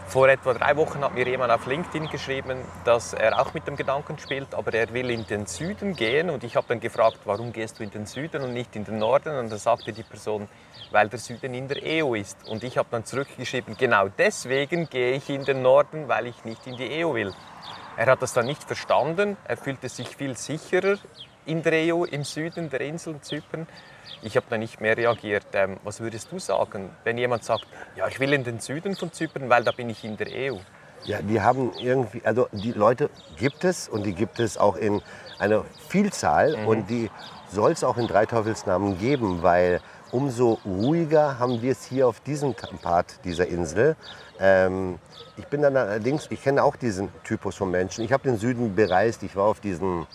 Vor 0.06 0.28
etwa 0.28 0.54
drei 0.54 0.76
Wochen 0.76 1.02
hat 1.02 1.14
mir 1.14 1.26
jemand 1.26 1.50
auf 1.50 1.66
LinkedIn 1.66 2.08
geschrieben, 2.08 2.58
dass 2.84 3.14
er 3.14 3.40
auch 3.40 3.52
mit 3.54 3.66
dem 3.66 3.76
Gedanken 3.76 4.18
spielt, 4.18 4.54
aber 4.54 4.72
er 4.74 4.92
will 4.92 5.10
in 5.10 5.26
den 5.26 5.46
Süden 5.46 5.94
gehen. 5.94 6.28
Und 6.30 6.44
ich 6.44 6.56
habe 6.56 6.66
dann 6.68 6.78
gefragt, 6.78 7.20
warum 7.24 7.52
gehst 7.52 7.78
du 7.78 7.82
in 7.82 7.90
den 7.90 8.06
Süden 8.06 8.42
und 8.42 8.52
nicht 8.52 8.76
in 8.76 8.84
den 8.84 8.98
Norden? 8.98 9.36
Und 9.36 9.50
dann 9.50 9.58
sagte 9.58 9.92
die 9.92 10.02
Person, 10.02 10.46
weil 10.94 11.08
der 11.08 11.18
Süden 11.18 11.52
in 11.54 11.66
der 11.66 11.78
EU 11.84 12.14
ist. 12.14 12.48
Und 12.48 12.62
ich 12.62 12.78
habe 12.78 12.88
dann 12.90 13.04
zurückgeschrieben, 13.04 13.76
genau 13.76 14.08
deswegen 14.08 14.88
gehe 14.88 15.16
ich 15.16 15.28
in 15.28 15.44
den 15.44 15.60
Norden, 15.60 16.06
weil 16.06 16.28
ich 16.28 16.44
nicht 16.44 16.66
in 16.68 16.76
die 16.76 17.04
EU 17.04 17.14
will. 17.14 17.34
Er 17.96 18.06
hat 18.06 18.22
das 18.22 18.32
dann 18.32 18.46
nicht 18.46 18.62
verstanden. 18.62 19.36
Er 19.44 19.56
fühlte 19.56 19.88
sich 19.88 20.08
viel 20.16 20.36
sicherer 20.36 20.96
in 21.46 21.62
der 21.64 21.94
EU, 21.94 22.04
im 22.04 22.22
Süden 22.22 22.70
der 22.70 22.80
Insel 22.80 23.20
Zypern. 23.20 23.66
Ich 24.22 24.36
habe 24.36 24.46
da 24.48 24.56
nicht 24.56 24.80
mehr 24.80 24.96
reagiert. 24.96 25.46
Ähm, 25.52 25.78
was 25.82 26.00
würdest 26.00 26.30
du 26.30 26.38
sagen, 26.38 26.90
wenn 27.02 27.18
jemand 27.18 27.42
sagt, 27.42 27.66
ja, 27.96 28.06
ich 28.06 28.20
will 28.20 28.32
in 28.32 28.44
den 28.44 28.60
Süden 28.60 28.94
von 28.94 29.12
Zypern, 29.12 29.50
weil 29.50 29.64
da 29.64 29.72
bin 29.72 29.90
ich 29.90 30.04
in 30.04 30.16
der 30.16 30.28
EU? 30.28 30.58
Ja, 31.04 31.20
die 31.20 31.40
haben 31.40 31.72
irgendwie, 31.78 32.22
also 32.24 32.48
die 32.52 32.72
Leute 32.72 33.10
gibt 33.36 33.64
es 33.64 33.88
und 33.88 34.06
die 34.06 34.14
gibt 34.14 34.40
es 34.40 34.56
auch 34.56 34.76
in 34.76 35.02
einer 35.38 35.64
Vielzahl 35.88 36.54
und 36.66 36.88
die 36.88 37.10
soll 37.50 37.72
es 37.72 37.84
auch 37.84 37.98
in 37.98 38.06
Dreiteufelsnamen 38.06 38.98
geben, 38.98 39.42
weil 39.42 39.80
umso 40.14 40.60
ruhiger 40.64 41.40
haben 41.40 41.60
wir 41.60 41.72
es 41.72 41.84
hier 41.84 42.06
auf 42.06 42.20
diesem 42.20 42.54
Part 42.54 43.18
dieser 43.24 43.48
Insel. 43.48 43.96
Ähm, 44.38 45.00
ich 45.36 45.46
bin 45.48 45.60
dann 45.60 45.76
allerdings, 45.76 46.28
ich 46.30 46.40
kenne 46.40 46.62
auch 46.62 46.76
diesen 46.76 47.08
Typus 47.24 47.56
von 47.56 47.72
Menschen. 47.72 48.04
Ich 48.04 48.12
habe 48.12 48.22
den 48.22 48.38
Süden 48.38 48.76
bereist, 48.76 49.24
ich 49.24 49.34
war 49.34 49.46
auf 49.46 49.58
diesen 49.58 50.06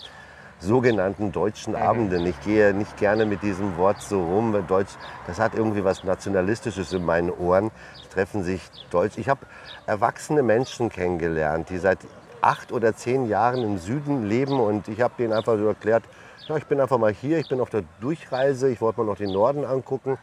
sogenannten 0.58 1.32
deutschen 1.32 1.76
Abenden. 1.76 2.24
Ich 2.26 2.40
gehe 2.40 2.72
nicht 2.72 2.96
gerne 2.96 3.26
mit 3.26 3.42
diesem 3.42 3.76
Wort 3.76 4.00
so 4.00 4.22
rum. 4.24 4.64
Deutsch, 4.66 4.92
das 5.26 5.38
hat 5.38 5.54
irgendwie 5.54 5.84
was 5.84 6.02
Nationalistisches 6.02 6.94
in 6.94 7.04
meinen 7.04 7.30
Ohren. 7.30 7.70
Es 8.02 8.08
treffen 8.08 8.42
sich 8.42 8.62
Deutsch. 8.90 9.18
Ich 9.18 9.28
habe 9.28 9.40
erwachsene 9.86 10.42
Menschen 10.42 10.88
kennengelernt, 10.88 11.68
die 11.68 11.78
seit 11.78 11.98
acht 12.40 12.72
oder 12.72 12.96
zehn 12.96 13.28
Jahren 13.28 13.62
im 13.62 13.76
Süden 13.76 14.26
leben 14.26 14.60
und 14.60 14.88
ich 14.88 15.02
habe 15.02 15.12
denen 15.18 15.34
einfach 15.34 15.58
so 15.58 15.66
erklärt, 15.66 16.04
ja, 16.50 16.56
ich 16.56 16.66
bin 16.66 16.80
einfach 16.80 16.98
mal 16.98 17.12
hier, 17.12 17.38
ich 17.38 17.48
bin 17.48 17.60
auf 17.60 17.70
der 17.70 17.84
Durchreise, 18.00 18.68
ich 18.68 18.80
wollte 18.80 19.00
mir 19.00 19.06
noch 19.06 19.16
den 19.16 19.32
Norden 19.32 19.64
angucken. 19.64 20.18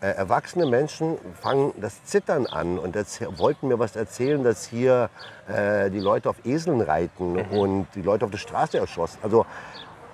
Äh, 0.00 0.08
erwachsene 0.08 0.64
Menschen 0.64 1.18
fangen 1.34 1.74
das 1.78 2.02
Zittern 2.04 2.46
an 2.46 2.78
und 2.78 2.96
wollten 3.38 3.68
mir 3.68 3.78
was 3.78 3.94
erzählen, 3.94 4.42
dass 4.42 4.66
hier 4.66 5.10
äh, 5.48 5.90
die 5.90 6.00
Leute 6.00 6.30
auf 6.30 6.36
Eseln 6.46 6.80
reiten 6.80 7.36
und 7.36 7.88
die 7.94 8.00
Leute 8.00 8.24
auf 8.24 8.30
der 8.30 8.38
Straße 8.38 8.78
erschossen. 8.78 9.18
Also 9.22 9.44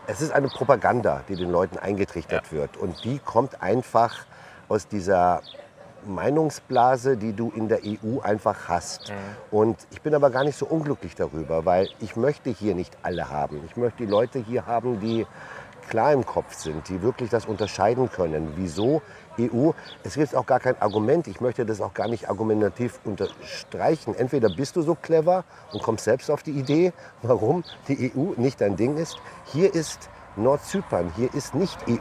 es 0.08 0.20
ist 0.20 0.32
eine 0.32 0.48
Propaganda, 0.48 1.22
die 1.28 1.36
den 1.36 1.50
Leuten 1.50 1.78
eingetrichtert 1.78 2.50
wird. 2.50 2.76
Und 2.76 3.04
die 3.04 3.20
kommt 3.20 3.62
einfach 3.62 4.26
aus 4.68 4.88
dieser 4.88 5.42
Meinungsblase, 6.06 7.16
die 7.16 7.32
du 7.32 7.52
in 7.54 7.68
der 7.68 7.80
EU 7.84 8.20
einfach 8.20 8.68
hast. 8.68 9.12
Und 9.50 9.76
ich 9.90 10.00
bin 10.02 10.14
aber 10.14 10.30
gar 10.30 10.44
nicht 10.44 10.58
so 10.58 10.66
unglücklich 10.66 11.14
darüber, 11.14 11.64
weil 11.64 11.88
ich 12.00 12.16
möchte 12.16 12.50
hier 12.50 12.74
nicht 12.74 12.96
alle 13.02 13.30
haben. 13.30 13.60
Ich 13.66 13.76
möchte 13.76 14.04
die 14.04 14.10
Leute 14.10 14.38
hier 14.38 14.66
haben, 14.66 15.00
die 15.00 15.26
klar 15.88 16.12
im 16.12 16.24
Kopf 16.24 16.54
sind, 16.54 16.88
die 16.88 17.02
wirklich 17.02 17.30
das 17.30 17.46
unterscheiden 17.46 18.10
können. 18.10 18.52
Wieso 18.56 19.02
EU? 19.38 19.72
Es 20.04 20.14
gibt 20.14 20.34
auch 20.34 20.46
gar 20.46 20.60
kein 20.60 20.80
Argument. 20.80 21.26
Ich 21.26 21.40
möchte 21.40 21.66
das 21.66 21.80
auch 21.80 21.94
gar 21.94 22.08
nicht 22.08 22.28
argumentativ 22.28 22.98
unterstreichen. 23.04 24.14
Entweder 24.14 24.48
bist 24.48 24.76
du 24.76 24.82
so 24.82 24.94
clever 24.94 25.44
und 25.72 25.82
kommst 25.82 26.04
selbst 26.04 26.30
auf 26.30 26.42
die 26.42 26.52
Idee, 26.52 26.92
warum 27.22 27.64
die 27.88 28.12
EU 28.14 28.32
nicht 28.36 28.60
dein 28.60 28.76
Ding 28.76 28.96
ist. 28.96 29.18
Hier 29.52 29.74
ist 29.74 30.08
Nordzypern, 30.36 31.12
hier 31.16 31.32
ist 31.34 31.54
nicht 31.54 31.76
EU, 31.88 31.96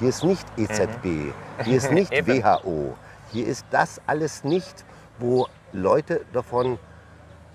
hier 0.00 0.08
ist 0.08 0.24
nicht 0.24 0.46
EZB, 0.56 1.32
hier 1.64 1.76
ist 1.76 1.92
nicht. 1.92 2.10
WHO. 2.26 2.94
Hier 3.32 3.46
ist 3.46 3.66
das 3.70 4.00
alles 4.06 4.44
nicht, 4.44 4.84
wo 5.18 5.48
Leute 5.72 6.24
davon 6.32 6.78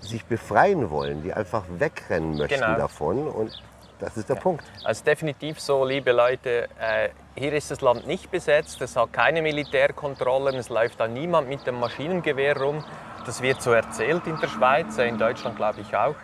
sich 0.00 0.24
befreien 0.24 0.90
wollen, 0.90 1.22
die 1.22 1.32
einfach 1.32 1.64
wegrennen 1.68 2.36
möchten 2.36 2.60
Genau. 2.60 2.76
davon. 2.76 3.26
Und 3.28 3.60
das 3.98 4.16
ist 4.16 4.28
der 4.28 4.36
Punkt. 4.36 4.64
Also 4.84 5.04
definitiv 5.04 5.60
so, 5.60 5.84
liebe 5.84 6.12
Leute, 6.12 6.68
äh, 6.80 7.08
hier 7.36 7.52
ist 7.52 7.70
das 7.70 7.80
Land 7.80 8.06
nicht 8.06 8.30
besetzt, 8.30 8.80
es 8.80 8.94
hat 8.96 9.12
keine 9.12 9.42
Militärkontrollen, 9.42 10.54
es 10.56 10.68
läuft 10.68 11.00
da 11.00 11.08
niemand 11.08 11.48
mit 11.48 11.66
dem 11.66 11.80
Maschinengewehr 11.80 12.56
rum. 12.60 12.84
Das 13.26 13.42
wird 13.42 13.60
so 13.60 13.72
erzählt 13.72 14.26
in 14.26 14.38
der 14.40 14.48
Schweiz, 14.48 14.98
äh, 14.98 15.08
in 15.08 15.18
Deutschland 15.18 15.56
glaube 15.56 15.80
ich 15.80 15.96
auch. 15.96 16.14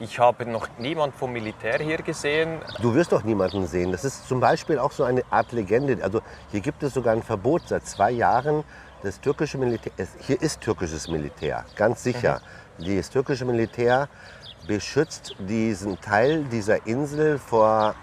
Ich 0.00 0.18
habe 0.18 0.44
noch 0.44 0.66
niemand 0.78 1.14
vom 1.14 1.32
Militär 1.32 1.78
hier 1.78 1.98
gesehen. 1.98 2.58
Du 2.82 2.94
wirst 2.94 3.12
doch 3.12 3.22
niemanden 3.22 3.66
sehen. 3.66 3.92
Das 3.92 4.04
ist 4.04 4.26
zum 4.26 4.40
Beispiel 4.40 4.78
auch 4.78 4.90
so 4.90 5.04
eine 5.04 5.22
Art 5.30 5.52
Legende. 5.52 6.02
Also 6.02 6.20
hier 6.50 6.60
gibt 6.60 6.82
es 6.82 6.94
sogar 6.94 7.12
ein 7.12 7.22
Verbot 7.22 7.62
seit 7.68 7.86
zwei 7.86 8.10
Jahren. 8.10 8.64
Das 9.04 9.20
türkische 9.20 9.56
Militär, 9.56 9.92
hier 10.20 10.40
ist 10.42 10.62
türkisches 10.62 11.08
Militär, 11.08 11.64
ganz 11.76 12.02
sicher. 12.02 12.40
Das 12.78 13.10
türkische 13.10 13.44
Militär 13.44 14.08
beschützt 14.66 15.36
diesen 15.38 16.00
Teil 16.00 16.44
dieser 16.44 16.86
Insel 16.86 17.38
vor 17.38 17.94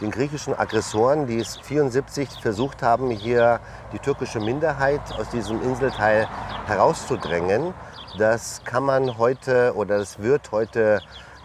den 0.00 0.10
griechischen 0.10 0.58
Aggressoren, 0.58 1.26
die 1.26 1.38
es 1.38 1.56
74 1.58 2.28
versucht 2.42 2.82
haben, 2.82 3.10
hier 3.10 3.60
die 3.92 3.98
türkische 3.98 4.40
Minderheit 4.40 5.00
aus 5.18 5.28
diesem 5.30 5.62
Inselteil 5.62 6.28
herauszudrängen. 6.66 7.72
Das 8.18 8.62
kann 8.64 8.82
man 8.82 9.18
heute 9.18 9.72
oder 9.76 9.98
das 9.98 10.20
wird 10.20 10.50
heute 10.52 11.00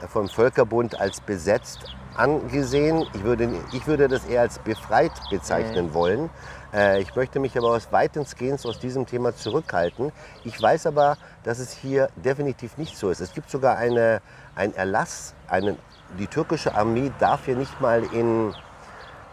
vom 0.08 0.30
Völkerbund 0.30 1.00
als 1.00 1.22
besetzt 1.22 1.96
angesehen. 2.16 3.06
Ich 3.14 3.24
würde, 3.24 3.50
ich 3.74 3.88
würde 3.88 4.08
das 4.08 4.26
eher 4.26 4.42
als 4.42 4.60
befreit 4.60 5.12
bezeichnen 5.30 5.94
wollen. 5.94 6.30
Äh, 6.74 7.02
Ich 7.02 7.16
möchte 7.16 7.40
mich 7.40 7.58
aber 7.58 7.70
aus 7.70 7.92
weitestgehend 7.92 8.66
aus 8.66 8.80
diesem 8.80 9.06
Thema 9.06 9.36
zurückhalten. 9.36 10.12
Ich 10.44 10.62
weiß 10.62 10.88
aber, 10.88 11.18
dass 11.44 11.60
es 11.60 11.72
hier 11.72 12.10
definitiv 12.16 12.78
nicht 12.78 12.98
so 12.98 13.10
ist. 13.10 13.20
Es 13.20 13.34
gibt 13.34 13.50
sogar 13.50 13.78
eine, 13.78 14.22
einen 14.56 14.74
Erlass, 14.74 15.34
einen, 15.48 15.78
die 16.20 16.28
türkische 16.28 16.76
Armee 16.76 17.12
darf 17.20 17.46
hier 17.46 17.56
nicht 17.56 17.82
mal 17.82 18.04
in 18.14 18.54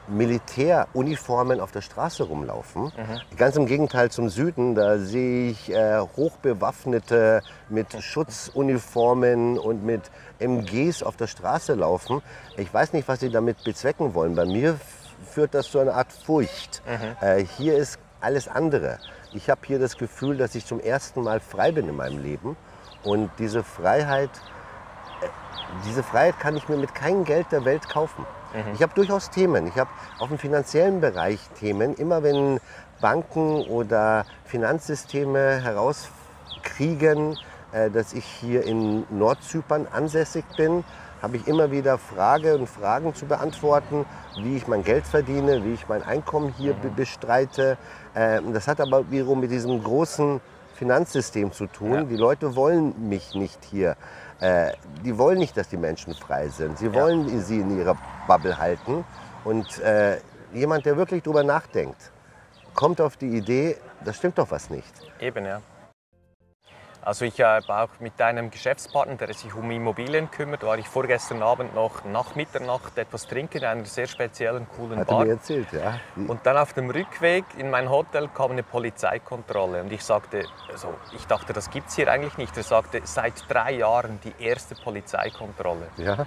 Militäruniformen 0.09 1.61
auf 1.61 1.73
der 1.73 1.80
Straße 1.80 2.25
rumlaufen. 2.25 2.92
Ganz 3.37 3.56
im 3.56 3.66
Gegenteil 3.66 4.11
zum 4.11 4.28
Süden, 4.28 4.75
da 4.75 4.99
sehe 4.99 5.50
ich 5.50 5.73
äh, 5.73 6.00
Hochbewaffnete 6.16 7.42
mit 7.68 8.02
Schutzuniformen 8.02 9.59
und 9.59 9.85
mit 9.85 10.11
MGs 10.38 11.02
auf 11.02 11.16
der 11.16 11.26
Straße 11.26 11.75
laufen. 11.75 12.23
Ich 12.56 12.73
weiß 12.73 12.92
nicht, 12.92 13.09
was 13.09 13.21
sie 13.21 13.30
damit 13.30 13.62
bezwecken 13.64 14.14
wollen. 14.14 14.35
Bei 14.35 14.44
mir 14.44 14.78
führt 15.30 15.54
das 15.54 15.71
zu 15.71 15.78
einer 15.78 15.94
Art 15.94 16.12
Furcht. 16.12 16.82
Äh, 17.21 17.44
hier 17.44 17.76
ist 17.76 17.99
alles 18.21 18.49
andere. 18.49 18.99
Ich 19.32 19.49
habe 19.49 19.61
hier 19.66 19.78
das 19.78 19.97
Gefühl, 19.97 20.37
dass 20.37 20.54
ich 20.54 20.66
zum 20.66 20.80
ersten 20.80 21.23
Mal 21.23 21.40
frei 21.40 21.73
bin 21.73 21.88
in 21.88 21.97
meinem 21.97 22.23
Leben. 22.23 22.56
Und 23.02 23.30
diese 23.38 23.64
Freiheit 23.64 24.30
diese 25.87 26.02
Freiheit 26.02 26.38
kann 26.38 26.56
ich 26.56 26.68
mir 26.68 26.76
mit 26.76 26.94
keinem 26.94 27.25
Geld 27.25 27.50
der 27.50 27.64
Welt 27.64 27.88
kaufen. 27.88 28.26
Ich 28.75 28.82
habe 28.82 28.92
durchaus 28.94 29.30
Themen. 29.30 29.66
Ich 29.66 29.76
habe 29.76 29.90
auf 30.18 30.28
dem 30.28 30.38
finanziellen 30.38 31.00
Bereich 31.00 31.40
Themen. 31.59 31.94
Immer 31.94 32.23
wenn 32.23 32.61
Banken 33.00 33.62
oder 33.62 34.25
Finanzsysteme 34.44 35.61
herauskriegen, 35.62 37.38
äh, 37.73 37.90
dass 37.90 38.12
ich 38.12 38.25
hier 38.25 38.64
in 38.64 39.04
Nordzypern 39.11 39.87
ansässig 39.90 40.44
bin, 40.56 40.85
habe 41.23 41.37
ich 41.37 41.47
immer 41.47 41.71
wieder 41.71 41.99
Frage 41.99 42.56
und 42.56 42.68
Fragen 42.68 43.14
zu 43.14 43.26
beantworten, 43.26 44.04
wie 44.42 44.56
ich 44.56 44.66
mein 44.66 44.82
Geld 44.82 45.06
verdiene, 45.06 45.64
wie 45.64 45.73
ich 45.73 45.88
mein 45.88 46.02
Einkommen 46.02 46.52
hier 46.59 46.75
be 46.75 46.88
bestreite. 46.88 47.78
Ähm, 48.14 48.52
das 48.52 48.66
hat 48.66 48.80
aber 48.80 49.11
wiederum 49.11 49.40
mit 49.40 49.50
diesem 49.50 49.82
großen 49.82 50.40
Finanzsystem 50.75 51.52
zu 51.52 51.66
tun. 51.66 51.94
Ja. 51.94 52.02
Die 52.02 52.16
Leute 52.16 52.56
wollen 52.56 53.09
mich 53.09 53.35
nicht 53.35 53.64
hier. 53.71 53.97
Äh, 54.42 54.72
die 55.04 55.16
wollen 55.16 55.38
nicht, 55.38 55.56
dass 55.56 55.68
die 55.68 55.76
Menschen 55.76 56.14
frei 56.14 56.49
sind. 56.49 56.76
Sie 56.76 56.92
wollen 56.92 57.40
sie 57.42 57.61
in 57.61 57.78
ihrer 57.78 57.96
Bubble 58.26 58.58
halten. 58.58 59.04
Und 59.44 59.78
äh, 59.78 60.18
jemand, 60.52 60.84
der 60.84 60.96
wirklich 60.96 61.22
drüber 61.22 61.44
nachdenkt, 61.44 62.11
kommt 62.75 63.00
auf 63.00 63.16
die 63.16 63.37
Idee, 63.37 63.76
das 64.04 64.16
stimmt 64.16 64.38
doch 64.38 64.50
was 64.50 64.68
nicht. 64.68 64.92
Eben, 65.20 65.46
ja. 65.46 65.61
Also 67.04 67.25
ich 67.25 67.40
habe 67.40 67.66
auch 67.68 67.88
mit 67.99 68.21
einem 68.23 68.49
Geschäftspartner, 68.50 69.16
der 69.16 69.35
sich 69.35 69.52
um 69.54 69.68
Immobilien 69.73 70.30
kümmert, 70.30 70.62
war 70.62 70.78
ich 70.78 70.87
vorgestern 70.88 71.42
Abend 71.42 71.75
noch 71.75 72.04
nach 72.04 72.37
Mitternacht 72.37 72.97
etwas 72.97 73.26
trinken 73.26 73.59
in 73.59 73.64
einer 73.64 73.85
sehr 73.87 74.06
speziellen, 74.06 74.68
coolen 74.76 75.00
Hat 75.00 75.09
Bar. 75.09 75.25
mir 75.25 75.32
erzählt, 75.32 75.66
ja. 75.73 75.99
Die- 76.14 76.26
Und 76.28 76.47
dann 76.47 76.56
auf 76.56 76.75
dem 76.75 76.90
Rückweg 76.90 77.44
in 77.59 77.71
mein 77.71 77.90
Hotel 77.90 78.28
kam 78.28 78.52
eine 78.52 78.62
Polizeikontrolle 78.62 79.80
und 79.82 79.92
ich 79.92 80.04
sagte, 80.04 80.44
also 80.71 80.94
ich 81.16 81.26
dachte, 81.26 81.52
das 81.52 81.71
gibt 81.71 81.88
es 81.88 81.97
hier 81.97 82.09
eigentlich 82.09 82.37
nicht. 82.38 82.56
Er 82.56 82.62
sagte, 82.62 83.00
seit 83.02 83.35
drei 83.49 83.73
Jahren 83.73 84.21
die 84.23 84.35
erste 84.44 84.76
Polizeikontrolle. 84.76 85.88
ja. 85.97 86.25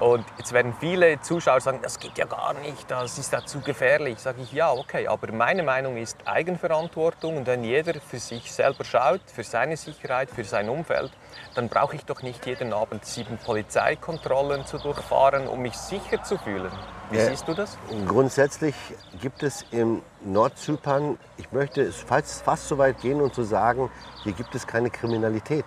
Und 0.00 0.24
jetzt 0.38 0.52
werden 0.52 0.74
viele 0.80 1.20
Zuschauer 1.20 1.60
sagen, 1.60 1.78
das 1.82 2.00
geht 2.00 2.18
ja 2.18 2.24
gar 2.24 2.54
nicht, 2.54 2.90
das 2.90 3.18
ist 3.18 3.32
ja 3.32 3.44
zu 3.44 3.60
gefährlich. 3.60 4.18
Sage 4.18 4.42
ich, 4.42 4.52
ja, 4.52 4.72
okay, 4.72 5.06
aber 5.06 5.30
meine 5.32 5.62
Meinung 5.62 5.96
ist 5.96 6.16
Eigenverantwortung 6.24 7.36
und 7.36 7.46
wenn 7.46 7.62
jeder 7.62 8.00
für 8.00 8.18
sich 8.18 8.52
selber 8.52 8.84
schaut, 8.84 9.20
für 9.32 9.44
seine 9.44 9.76
Sicherheit, 9.76 10.30
für 10.30 10.44
sein 10.44 10.68
Umfeld, 10.68 11.12
dann 11.54 11.68
brauche 11.68 11.94
ich 11.94 12.04
doch 12.04 12.22
nicht 12.22 12.44
jeden 12.46 12.72
Abend 12.72 13.04
sieben 13.04 13.38
Polizeikontrollen 13.38 14.66
zu 14.66 14.78
durchfahren, 14.78 15.46
um 15.46 15.60
mich 15.62 15.76
sicher 15.76 16.22
zu 16.22 16.36
fühlen. 16.38 16.72
Wie 17.10 17.18
Ja. 17.18 17.26
siehst 17.26 17.46
du 17.46 17.54
das? 17.54 17.76
Grundsätzlich 18.08 18.74
gibt 19.20 19.42
es 19.42 19.64
im 19.70 20.02
Nordzypern, 20.24 21.18
ich 21.36 21.52
möchte 21.52 21.82
es 21.82 22.00
fast, 22.00 22.42
fast 22.42 22.66
so 22.68 22.78
weit 22.78 23.00
gehen 23.00 23.20
und 23.20 23.34
zu 23.34 23.42
sagen, 23.42 23.90
hier 24.24 24.32
gibt 24.32 24.54
es 24.54 24.66
keine 24.66 24.90
Kriminalität. 24.90 25.66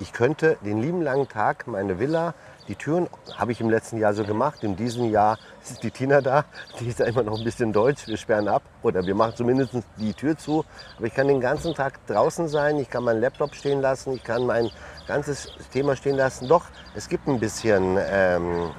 Ich 0.00 0.12
könnte 0.12 0.58
den 0.62 0.82
lieben 0.82 1.00
langen 1.02 1.28
Tag 1.28 1.66
meine 1.66 1.98
Villa, 1.98 2.34
die 2.68 2.76
Türen 2.76 3.08
habe 3.36 3.52
ich 3.52 3.60
im 3.60 3.70
letzten 3.70 3.98
Jahr 3.98 4.14
so 4.14 4.24
gemacht. 4.24 4.62
In 4.62 4.76
diesem 4.76 5.10
Jahr 5.10 5.38
ist 5.62 5.82
die 5.82 5.90
Tina 5.90 6.20
da, 6.20 6.44
die 6.78 6.88
ist 6.88 7.00
immer 7.00 7.22
noch 7.22 7.38
ein 7.38 7.44
bisschen 7.44 7.72
deutsch. 7.72 8.06
Wir 8.06 8.16
sperren 8.16 8.48
ab 8.48 8.62
oder 8.82 9.04
wir 9.04 9.14
machen 9.14 9.34
zumindest 9.36 9.74
die 9.98 10.14
Tür 10.14 10.36
zu. 10.36 10.64
Aber 10.96 11.06
ich 11.06 11.14
kann 11.14 11.28
den 11.28 11.40
ganzen 11.40 11.74
Tag 11.74 12.04
draußen 12.06 12.48
sein, 12.48 12.78
ich 12.78 12.88
kann 12.88 13.04
meinen 13.04 13.20
Laptop 13.20 13.54
stehen 13.54 13.80
lassen, 13.80 14.12
ich 14.12 14.22
kann 14.22 14.46
mein 14.46 14.70
ganzes 15.06 15.52
Thema 15.72 15.96
stehen 15.96 16.16
lassen. 16.16 16.48
Doch, 16.48 16.66
es 16.94 17.08
gibt 17.08 17.26
ein 17.26 17.40
bisschen 17.40 17.98
ähm, 18.00 18.70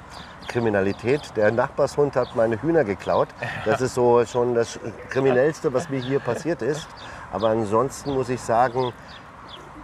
Kriminalität. 0.47 1.21
Der 1.35 1.51
Nachbarshund 1.51 2.15
hat 2.15 2.35
meine 2.35 2.61
Hühner 2.61 2.83
geklaut. 2.83 3.29
Das 3.65 3.81
ist 3.81 3.95
so 3.95 4.25
schon 4.25 4.55
das 4.55 4.79
Kriminellste, 5.09 5.73
was 5.73 5.89
mir 5.89 5.99
hier 5.99 6.19
passiert 6.19 6.61
ist. 6.61 6.87
Aber 7.31 7.49
ansonsten 7.49 8.13
muss 8.13 8.29
ich 8.29 8.39
sagen, 8.39 8.93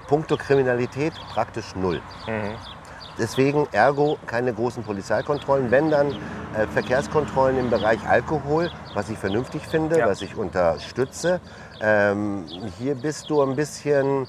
puncto 0.07 0.37
Kriminalität 0.37 1.13
praktisch 1.33 1.75
null. 1.75 2.01
Deswegen 3.19 3.67
ergo 3.73 4.17
keine 4.25 4.53
großen 4.53 4.83
Polizeikontrollen, 4.83 5.69
wenn 5.71 5.91
dann 5.91 6.11
äh, 6.55 6.65
Verkehrskontrollen 6.73 7.57
im 7.57 7.69
Bereich 7.69 7.99
Alkohol, 8.07 8.71
was 8.93 9.09
ich 9.09 9.17
vernünftig 9.17 9.67
finde, 9.67 9.99
Ja. 9.99 10.07
was 10.07 10.21
ich 10.21 10.35
unterstütze. 10.37 11.41
Ähm, 11.81 12.45
hier 12.79 12.95
bist 12.95 13.29
du 13.29 13.41
ein 13.41 13.55
bisschen 13.55 14.27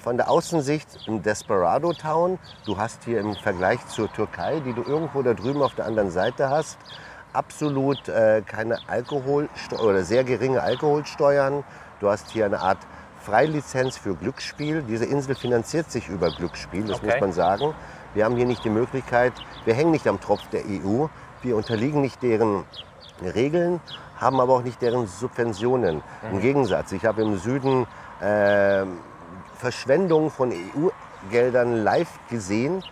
von 0.00 0.16
der 0.16 0.30
Außensicht 0.30 0.88
im 1.06 1.22
Desperado 1.22 1.92
Town. 1.92 2.38
Du 2.64 2.78
hast 2.78 3.04
hier 3.04 3.20
im 3.20 3.34
Vergleich 3.36 3.86
zur 3.88 4.10
Türkei, 4.12 4.60
die 4.64 4.72
du 4.72 4.82
irgendwo 4.82 5.22
da 5.22 5.34
drüben 5.34 5.62
auf 5.62 5.74
der 5.74 5.86
anderen 5.86 6.10
Seite 6.10 6.48
hast, 6.48 6.78
absolut 7.32 8.08
äh, 8.08 8.42
keine 8.46 8.78
Alkohol 8.88 9.48
oder 9.82 10.04
sehr 10.04 10.24
geringe 10.24 10.62
Alkoholsteuern. 10.62 11.64
Du 12.00 12.08
hast 12.08 12.30
hier 12.30 12.46
eine 12.46 12.60
Art 12.60 12.78
Freilizenz 13.22 13.96
für 13.96 14.14
Glücksspiel. 14.14 14.82
Diese 14.82 15.04
Insel 15.04 15.34
finanziert 15.34 15.90
sich 15.90 16.08
über 16.08 16.30
Glücksspiel, 16.30 16.84
das 16.84 16.98
Okay. 16.98 17.06
muss 17.12 17.20
man 17.20 17.32
sagen. 17.32 17.74
Wir 18.14 18.24
haben 18.24 18.36
hier 18.36 18.46
nicht 18.46 18.64
die 18.64 18.70
Möglichkeit, 18.70 19.32
wir 19.64 19.74
hängen 19.74 19.90
nicht 19.90 20.06
am 20.06 20.20
Tropf 20.20 20.46
der 20.50 20.62
EU, 20.66 21.06
wir 21.42 21.56
unterliegen 21.56 22.00
nicht 22.02 22.22
deren 22.22 22.64
Regeln, 23.22 23.80
haben 24.18 24.40
aber 24.40 24.54
auch 24.54 24.62
nicht 24.62 24.82
deren 24.82 25.06
Subventionen. 25.06 26.02
Im 26.30 26.40
Gegensatz, 26.40 26.92
ich 26.92 27.04
habe 27.04 27.22
im 27.22 27.38
Süden 27.38 27.86
ähm, 28.22 28.98
Verschwendung 29.56 30.30
von 30.30 30.52
EU-Geldern 30.52 31.82
live 31.84 32.10
gesehen. 32.28 32.82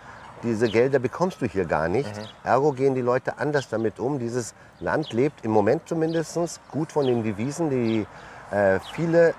Diese 0.43 0.69
Gelder 0.69 0.97
bekommst 0.97 1.41
du 1.41 1.45
hier 1.45 1.65
gar 1.65 1.87
nicht. 1.87 2.11
Ergo 2.43 2.71
gehen 2.71 2.95
die 2.95 3.01
Leute 3.01 3.37
anders 3.37 3.69
damit 3.69 3.99
um. 3.99 4.17
Dieses 4.17 4.55
Land 4.79 5.13
lebt 5.13 5.45
im 5.45 5.51
Moment 5.51 5.87
zumindest 5.87 6.59
gut 6.71 6.91
von 6.91 7.05
den 7.05 7.23
Devisen, 7.23 7.69
die 7.69 8.07
äh, 8.49 8.79
viele 8.93 9.35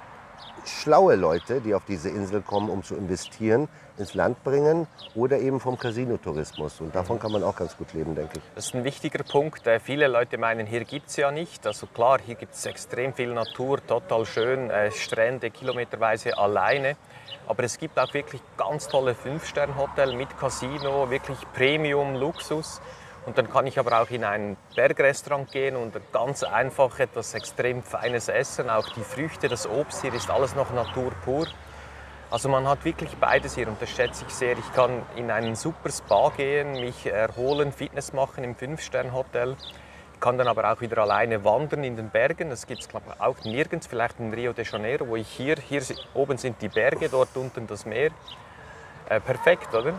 schlaue 0.65 1.17
Leute, 1.17 1.61
die 1.61 1.75
auf 1.75 1.83
diese 1.87 2.09
Insel 2.09 2.41
kommen, 2.41 2.71
um 2.71 2.83
zu 2.83 2.95
investieren, 2.95 3.69
ins 3.99 4.15
Land 4.15 4.43
bringen 4.45 4.87
oder 5.15 5.39
eben 5.39 5.61
vom 5.61 5.79
Casino-Tourismus. 5.79 6.81
Und 6.81 6.95
davon 6.95 7.19
kann 7.19 7.33
man 7.33 7.43
auch 7.43 7.57
ganz 7.57 7.77
gut 7.77 7.93
leben, 7.93 8.15
denke 8.15 8.39
ich. 8.39 8.43
Das 8.55 8.67
ist 8.67 8.75
ein 8.75 8.85
wichtiger 8.85 9.23
Punkt. 9.25 9.63
Viele 9.83 10.09
Leute 10.09 10.39
meinen, 10.39 10.67
hier 10.67 10.85
gibt 10.85 11.09
es 11.09 11.17
ja 11.17 11.31
nicht. 11.31 11.67
Also 11.67 11.87
klar, 11.87 12.19
hier 12.25 12.35
gibt 12.35 12.55
es 12.55 12.67
extrem 12.67 13.13
viel 13.15 13.33
Natur, 13.33 13.85
total 13.87 14.27
schön, 14.27 14.71
äh, 14.71 14.91
Strände 14.91 15.51
kilometerweise 15.51 16.37
alleine. 16.37 16.97
Aber 17.47 17.65
es 17.65 17.79
gibt 17.79 17.99
auch 17.99 18.13
wirklich 18.15 18.41
ganz 18.57 18.89
tolle 18.89 19.15
Fünf-Sterne-Hotel 19.15 20.15
mit 20.15 20.39
Casino, 20.39 21.11
wirklich 21.11 21.39
Premium, 21.53 22.15
Luxus. 22.15 22.81
Und 23.25 23.39
dann 23.39 23.49
kann 23.51 23.67
ich 23.67 23.79
aber 23.79 24.01
auch 24.01 24.11
in 24.11 24.25
ein 24.25 24.57
Bergrestaurant 24.75 25.51
gehen 25.53 25.77
und 25.77 25.95
ganz 26.13 26.43
einfach 26.43 26.99
etwas 26.99 27.35
extrem 27.35 27.83
Feines 27.83 28.29
essen. 28.29 28.69
Auch 28.69 28.89
die 28.91 29.05
Früchte, 29.05 29.49
das 29.49 29.69
Obst 29.69 30.03
hier 30.03 30.13
ist 30.15 30.29
alles 30.29 30.57
noch 30.57 30.73
Natur 30.73 31.13
pur. 31.25 31.47
Also 32.33 32.49
man 32.49 32.67
hat 32.67 32.83
wirklich 32.87 33.15
beides 33.19 33.57
hier 33.57 33.69
und 33.69 33.83
das 33.83 33.91
schätze 33.91 34.25
ich 34.27 34.33
sehr. 34.33 34.57
Ich 34.57 34.73
kann 34.73 35.03
in 35.17 35.31
einen 35.31 35.55
super 35.55 35.91
Spa 35.91 36.33
gehen, 36.35 36.81
mich 36.81 37.05
erholen, 37.05 37.73
Fitness 37.73 38.15
machen 38.15 38.43
im 38.43 38.55
Fünf-Sterne-Hotel. 38.57 39.55
Ich 40.15 40.21
kann 40.21 40.39
dann 40.39 40.49
aber 40.49 40.73
auch 40.73 40.81
wieder 40.81 40.97
alleine 40.97 41.45
wandern 41.45 41.85
in 41.85 41.95
den 41.95 42.09
Bergen. 42.09 42.49
Das 42.49 42.67
gibt 42.67 42.81
es 42.81 42.89
glaube 42.89 43.05
ich 43.13 43.21
auch 43.21 43.37
nirgends, 43.45 43.87
vielleicht 43.87 44.19
in 44.19 44.33
Rio 44.33 44.55
de 44.55 44.65
Janeiro, 44.65 45.09
wo 45.09 45.17
ich 45.17 45.29
hier, 45.29 45.57
hier 45.57 45.83
oben 46.15 46.39
sind 46.39 46.57
die 46.63 46.71
Berge, 46.71 47.11
dort 47.11 47.37
unten 47.37 47.67
das 47.67 47.85
Meer. 47.85 48.13
Äh, 49.11 49.21
perfekt, 49.21 49.75
oder? 49.75 49.93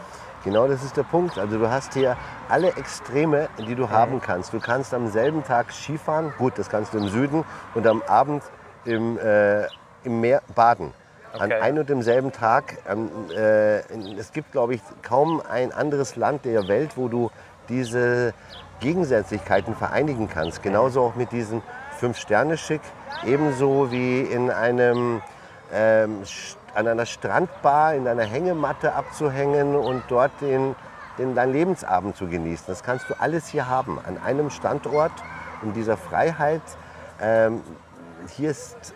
Genau 0.43 0.67
das 0.67 0.83
ist 0.83 0.97
der 0.97 1.03
Punkt. 1.03 1.37
Also 1.37 1.59
du 1.59 1.69
hast 1.69 1.93
hier 1.93 2.17
alle 2.49 2.69
Extreme, 2.69 3.47
die 3.59 3.75
du 3.75 3.91
haben 3.91 4.19
kannst. 4.19 4.53
Du 4.53 4.59
kannst 4.59 4.95
am 4.95 5.07
selben 5.07 5.43
Tag 5.43 5.71
Skifahren, 5.71 6.33
gut, 6.39 6.57
das 6.57 6.67
kannst 6.67 6.95
du 6.95 6.97
im 6.97 7.09
Süden, 7.09 7.45
und 7.75 7.85
am 7.85 8.01
Abend 8.07 8.41
im, 8.85 9.19
äh, 9.19 9.67
im 10.03 10.19
Meer 10.19 10.41
baden. 10.55 10.95
An 11.33 11.51
Okay. 11.51 11.61
einem 11.61 11.79
und 11.79 11.89
demselben 11.89 12.31
Tag. 12.31 12.77
Ähm, 12.87 13.09
äh, 13.35 13.79
es 14.17 14.31
gibt, 14.31 14.51
glaube 14.51 14.75
ich, 14.75 14.81
kaum 15.01 15.41
ein 15.49 15.71
anderes 15.71 16.15
Land 16.15 16.45
der 16.45 16.67
Welt, 16.67 16.91
wo 16.95 17.07
du 17.07 17.31
diese 17.69 18.33
Gegensätzlichkeiten 18.79 19.75
vereinigen 19.75 20.29
kannst. 20.29 20.61
Genauso 20.61 21.01
auch 21.01 21.15
mit 21.15 21.31
diesem 21.31 21.61
Fünf-Sterne-Schick, 21.97 22.81
ebenso 23.25 23.91
wie 23.91 24.21
in 24.21 24.51
einem 24.51 25.21
ähm, 25.73 26.23
an 26.75 26.87
einer 26.87 27.05
Strandbar 27.05 27.95
in 27.95 28.07
einer 28.07 28.23
Hängematte 28.23 28.93
abzuhängen 28.93 29.75
und 29.75 30.03
dort 30.07 30.31
den, 30.41 30.75
den, 31.17 31.35
deinen 31.35 31.53
Lebensabend 31.53 32.15
zu 32.15 32.27
genießen. 32.27 32.65
Das 32.67 32.83
kannst 32.83 33.09
du 33.09 33.19
alles 33.19 33.47
hier 33.47 33.67
haben, 33.67 33.99
an 34.05 34.17
einem 34.23 34.49
Standort, 34.49 35.11
in 35.61 35.73
dieser 35.73 35.97
Freiheit. 35.97 36.61
Ähm, 37.21 37.61
hier 38.35 38.51
ist 38.51 38.93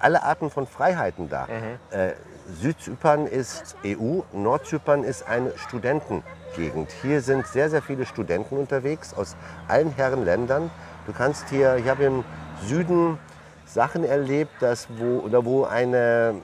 alle 0.00 0.22
Arten 0.22 0.50
von 0.50 0.66
Freiheiten 0.66 1.28
da. 1.28 1.46
Äh, 1.90 2.12
Südzypern 2.60 3.26
ist 3.26 3.76
EU, 3.84 4.20
Nordzypern 4.32 5.04
ist 5.04 5.26
eine 5.28 5.52
Studentengegend. 5.58 6.90
Hier 7.02 7.20
sind 7.20 7.46
sehr, 7.46 7.68
sehr 7.68 7.82
viele 7.82 8.06
Studenten 8.06 8.56
unterwegs 8.56 9.12
aus 9.14 9.36
allen 9.68 9.90
Herren 9.92 10.24
Ländern. 10.24 10.70
Du 11.06 11.12
kannst 11.12 11.48
hier, 11.50 11.76
ich 11.76 11.88
habe 11.88 12.04
im 12.04 12.24
Süden 12.62 13.18
Sachen 13.66 14.04
erlebt, 14.04 14.52
dass 14.60 14.88
wo, 14.98 15.18
oder 15.18 15.44
wo 15.44 15.64
eine 15.64 16.36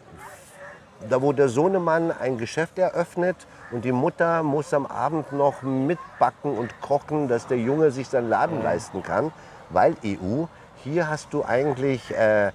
da 1.08 1.20
wo 1.20 1.32
der 1.32 1.48
Sohnemann 1.48 2.12
ein 2.12 2.38
Geschäft 2.38 2.78
eröffnet 2.78 3.36
und 3.70 3.84
die 3.84 3.92
Mutter 3.92 4.42
muss 4.42 4.72
am 4.72 4.86
Abend 4.86 5.32
noch 5.32 5.62
mitbacken 5.62 6.56
und 6.56 6.80
kochen, 6.80 7.28
dass 7.28 7.46
der 7.46 7.58
Junge 7.58 7.90
sich 7.90 8.08
seinen 8.08 8.28
Laden 8.28 8.62
leisten 8.62 9.02
kann, 9.02 9.32
weil 9.70 9.96
EU. 10.04 10.44
Hier 10.82 11.08
hast 11.08 11.32
du 11.32 11.44
eigentlich 11.44 12.14
äh, 12.14 12.52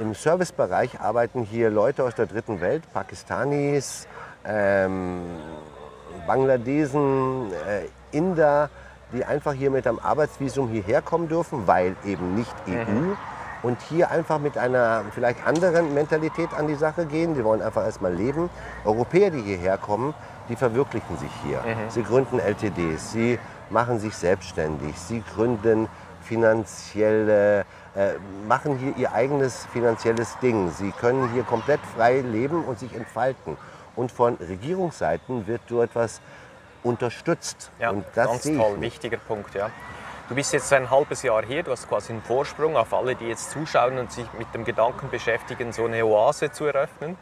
im 0.00 0.14
Servicebereich 0.14 1.00
arbeiten 1.00 1.42
hier 1.42 1.70
Leute 1.70 2.02
aus 2.04 2.14
der 2.14 2.26
dritten 2.26 2.60
Welt, 2.60 2.82
Pakistanis, 2.92 4.08
ähm, 4.44 5.22
Bangladesen, 6.26 7.52
äh, 7.52 8.16
Inder, 8.16 8.70
die 9.12 9.24
einfach 9.24 9.52
hier 9.52 9.70
mit 9.70 9.86
einem 9.86 9.98
Arbeitsvisum 9.98 10.68
hierher 10.68 11.02
kommen 11.02 11.28
dürfen, 11.28 11.66
weil 11.66 11.94
eben 12.04 12.34
nicht 12.34 12.54
EU. 12.66 13.14
und 13.62 13.78
hier 13.82 14.10
einfach 14.10 14.38
mit 14.38 14.56
einer 14.56 15.04
vielleicht 15.14 15.46
anderen 15.46 15.92
Mentalität 15.92 16.48
an 16.56 16.66
die 16.66 16.76
Sache 16.76 17.04
gehen. 17.04 17.34
Die 17.34 17.44
wollen 17.44 17.60
einfach 17.60 17.84
erstmal 17.84 18.14
leben. 18.14 18.48
Europäer, 18.86 19.30
die 19.30 19.42
hierher 19.42 19.76
kommen, 19.76 20.14
die 20.48 20.56
verwirklichen 20.56 21.18
sich 21.18 21.30
hier. 21.44 21.62
Sie 21.90 22.02
gründen 22.02 22.38
LTDs, 22.38 23.12
sie 23.12 23.38
machen 23.68 23.98
sich 23.98 24.16
selbstständig, 24.16 24.98
sie 24.98 25.22
gründen 25.34 25.88
finanzielle, 26.22 27.66
äh, 27.96 28.12
machen 28.46 28.78
hier 28.78 28.96
ihr 28.96 29.12
eigenes 29.12 29.66
finanzielles 29.72 30.38
Ding. 30.38 30.70
Sie 30.70 30.92
können 30.92 31.30
hier 31.32 31.42
komplett 31.42 31.80
frei 31.96 32.20
leben 32.20 32.64
und 32.64 32.78
sich 32.78 32.94
entfalten. 32.94 33.56
Und 33.96 34.12
von 34.12 34.36
Regierungsseiten 34.36 35.46
wird 35.46 35.62
so 35.68 35.82
etwas 35.82 36.20
unterstützt. 36.82 37.70
Ja, 37.78 37.90
und 37.90 38.04
das 38.14 38.28
ganz 38.28 38.42
sehe 38.44 38.52
ich 38.54 38.58
toll, 38.58 38.70
nicht. 38.72 38.82
wichtiger 38.82 39.18
Punkt, 39.18 39.54
ja. 39.54 39.70
Du 40.28 40.36
bist 40.36 40.52
jetzt 40.52 40.72
ein 40.72 40.88
halbes 40.88 41.24
Jahr 41.24 41.44
hier, 41.44 41.64
du 41.64 41.72
hast 41.72 41.88
quasi 41.88 42.12
einen 42.12 42.22
Vorsprung 42.22 42.76
auf 42.76 42.94
alle, 42.94 43.16
die 43.16 43.26
jetzt 43.26 43.50
zuschauen 43.50 43.98
und 43.98 44.12
sich 44.12 44.26
mit 44.38 44.54
dem 44.54 44.64
Gedanken 44.64 45.10
beschäftigen, 45.10 45.72
so 45.72 45.86
eine 45.86 46.04
Oase 46.04 46.52
zu 46.52 46.66
eröffnen. 46.66 47.16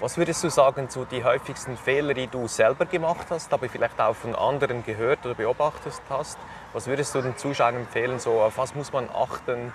Was 0.00 0.18
würdest 0.18 0.44
du 0.44 0.50
sagen, 0.50 0.88
so 0.90 1.06
die 1.06 1.24
häufigsten 1.24 1.78
Fehler, 1.78 2.12
die 2.12 2.26
du 2.26 2.46
selber 2.46 2.84
gemacht 2.84 3.28
hast, 3.30 3.52
aber 3.54 3.68
vielleicht 3.70 3.98
auch 3.98 4.14
von 4.14 4.34
anderen 4.34 4.84
gehört 4.84 5.24
oder 5.24 5.34
beobachtet 5.34 5.94
hast? 6.10 6.36
Was 6.74 6.86
würdest 6.86 7.14
du 7.14 7.22
den 7.22 7.36
Zuschauern 7.38 7.76
empfehlen, 7.76 8.18
so 8.18 8.42
auf 8.42 8.58
was 8.58 8.74
muss 8.74 8.92
man 8.92 9.08
achten, 9.08 9.72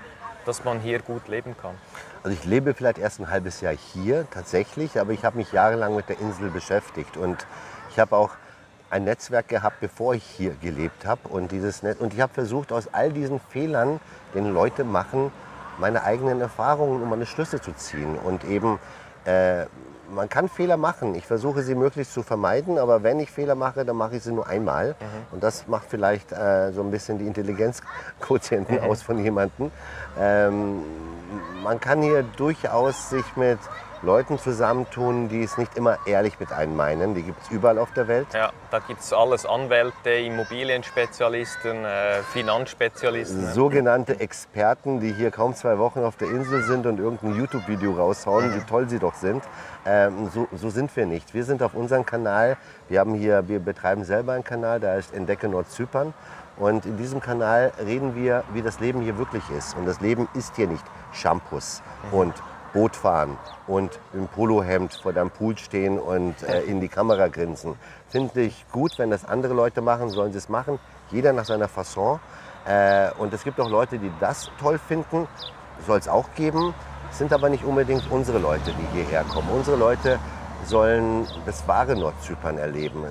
dass 0.49 0.65
man 0.65 0.79
hier 0.79 0.99
gut 0.99 1.27
leben 1.27 1.55
kann? 1.62 1.75
Also 2.23 2.35
ich 2.35 2.43
lebe 2.43 2.73
vielleicht 2.73 2.97
erst 2.97 3.19
ein 3.19 3.29
halbes 3.29 3.62
Jahr 3.62 3.73
hier 3.93 4.25
tatsächlich, 4.31 4.99
aber 4.99 5.12
ich 5.12 5.23
habe 5.23 5.38
mich 5.38 5.51
jahrelang 5.51 5.95
mit 5.95 6.09
der 6.09 6.19
Insel 6.19 6.49
beschäftigt 6.49 7.17
und 7.17 7.45
ich 7.91 7.99
habe 7.99 8.15
auch 8.15 8.31
ein 8.89 9.03
Netzwerk 9.03 9.47
gehabt, 9.47 9.79
bevor 9.79 10.15
ich 10.15 10.23
hier 10.23 10.55
gelebt 10.55 11.05
habe 11.05 11.27
und 11.29 11.51
dieses 11.51 11.83
Net 11.83 11.99
und 11.99 12.15
ich 12.15 12.21
habe 12.21 12.33
versucht 12.33 12.71
aus 12.71 12.91
all 12.91 13.13
diesen 13.13 13.39
Fehlern, 13.39 13.99
den 14.33 14.51
Leute 14.51 14.83
machen, 14.83 15.31
meine 15.77 16.03
eigenen 16.03 16.41
Erfahrungen, 16.41 17.03
um 17.03 17.09
meine 17.09 17.27
Schlüsse 17.27 17.62
zu 17.62 17.71
ziehen 17.73 18.17
und 18.17 18.43
eben 18.43 18.79
äh, 19.25 19.67
man 20.13 20.29
kann 20.29 20.49
Fehler 20.49 20.77
machen. 20.77 21.15
Ich 21.15 21.25
versuche 21.25 21.63
sie 21.63 21.75
möglichst 21.75 22.13
zu 22.13 22.23
vermeiden, 22.23 22.77
aber 22.77 23.03
wenn 23.03 23.19
ich 23.19 23.31
Fehler 23.31 23.55
mache, 23.55 23.85
dann 23.85 23.95
mache 23.95 24.17
ich 24.17 24.23
sie 24.23 24.31
nur 24.31 24.47
einmal. 24.47 24.95
Und 25.31 25.43
das 25.43 25.67
macht 25.67 25.87
vielleicht 25.89 26.31
äh, 26.31 26.71
so 26.71 26.81
ein 26.81 26.91
bisschen 26.91 27.19
die 27.19 27.27
Intelligenzquotienten 27.27 28.79
aus 28.81 29.01
von 29.01 29.23
jemandem. 29.23 29.71
Ähm, 30.19 30.83
man 31.63 31.79
kann 31.79 32.01
hier 32.01 32.23
durchaus 32.23 33.09
sich 33.09 33.25
mit 33.35 33.59
Leuten 34.01 34.38
zusammentun, 34.38 35.27
die 35.27 35.43
es 35.43 35.57
nicht 35.57 35.75
immer 35.75 35.97
ehrlich 36.05 36.39
mit 36.39 36.53
einem 36.53 36.75
meinen. 36.75 37.15
Die 37.15 37.23
gibt 37.23 37.41
es 37.41 37.49
überall 37.51 37.77
auf 37.77 37.91
der 37.91 38.07
Welt. 38.07 38.27
Ja, 38.33 38.51
da 38.71 38.79
gibt 38.79 39.01
es 39.01 39.12
alles, 39.12 39.45
Anwälte, 39.45 40.12
Immobilienspezialisten, 40.12 41.83
äh, 41.83 42.23
Finanzspezialisten. 42.31 43.53
Sogenannte 43.53 44.19
Experten, 44.21 45.01
die 45.01 45.12
hier 45.12 45.31
kaum 45.31 45.53
zwei 45.53 45.77
Wochen 45.77 45.99
auf 45.99 46.15
der 46.15 46.29
Insel 46.29 46.63
sind 46.63 46.85
und 46.85 46.97
irgendein 46.99 47.35
YouTube-Video 47.35 47.91
raushauen, 47.91 48.55
wie 48.55 48.62
toll 48.62 48.88
sie 48.88 48.99
doch 48.99 49.15
sind. 49.15 49.43
Ähm, 49.85 50.29
so, 50.33 50.47
so 50.53 50.69
sind 50.69 50.95
wir 50.95 51.05
nicht. 51.05 51.33
Wir 51.33 51.43
sind 51.43 51.62
auf 51.62 51.73
unserem 51.73 52.05
Kanal. 52.05 52.55
Wir, 52.88 53.01
haben 53.01 53.15
hier, 53.15 53.49
wir 53.49 53.59
betreiben 53.59 54.05
selber 54.05 54.31
einen 54.33 54.45
Kanal, 54.45 54.79
der 54.79 54.93
heißt 54.93 55.13
Entdecke 55.13 55.49
Nordzypern. 55.49 56.13
Und 56.55 56.85
in 56.85 56.97
diesem 56.97 57.19
Kanal 57.19 57.71
reden 57.85 58.15
wir, 58.15 58.43
wie 58.53 58.62
das 58.62 58.79
Leben 58.79 59.01
hier 59.01 59.17
wirklich 59.17 59.43
ist. 59.57 59.75
Und 59.75 59.85
das 59.85 59.99
Leben 60.01 60.27
ist 60.33 60.55
hier 60.55 60.67
nicht 60.67 60.83
Shampoos 61.13 61.81
und 62.12 62.33
Boot 62.73 62.95
fahren 62.95 63.38
und 63.67 63.99
im 64.13 64.27
Polohemd 64.27 64.93
vor 64.93 65.13
deinem 65.13 65.32
Pool 65.32 65.58
stehen 65.58 65.99
und 65.99 66.41
äh, 66.43 66.62
in 66.62 66.82
die 66.82 66.88
Kamera 66.88 67.27
grinsen. 67.27 67.75
Finde 68.10 68.41
ich 68.41 68.65
gut, 68.71 68.97
wenn 68.97 69.10
das 69.10 69.25
andere 69.25 69.53
Leute 69.53 69.82
machen, 69.82 70.10
sollen 70.10 70.32
sie 70.32 70.38
es 70.38 70.49
machen. 70.49 70.79
Jeder 71.12 71.34
nach 71.34 71.45
seiner 71.45 71.67
Fasson. 71.67 72.19
Äh, 72.65 73.10
und 73.17 73.34
es 73.34 73.43
gibt 73.43 73.60
auch 73.60 73.69
Leute, 73.69 73.97
die 73.97 74.12
das 74.19 74.51
toll 74.60 74.79
finden, 74.79 75.27
soll 75.86 75.99
es 75.99 76.08
auch 76.08 76.34
geben. 76.36 76.73
Sind 77.12 77.34
aber 77.34 77.49
nicht 77.49 77.63
unbedingt 77.63 78.10
unsere 78.12 78.38
Leute, 78.38 78.71
die 78.71 78.97
hierher 78.97 79.23
kommen. 79.23 79.49
Unsere 79.49 79.77
Leute 79.77 80.19
sollen 80.65 81.27
das 81.45 81.67
wahre 81.67 81.95
Nordzypern 81.95 82.58
erleben. 82.58 83.03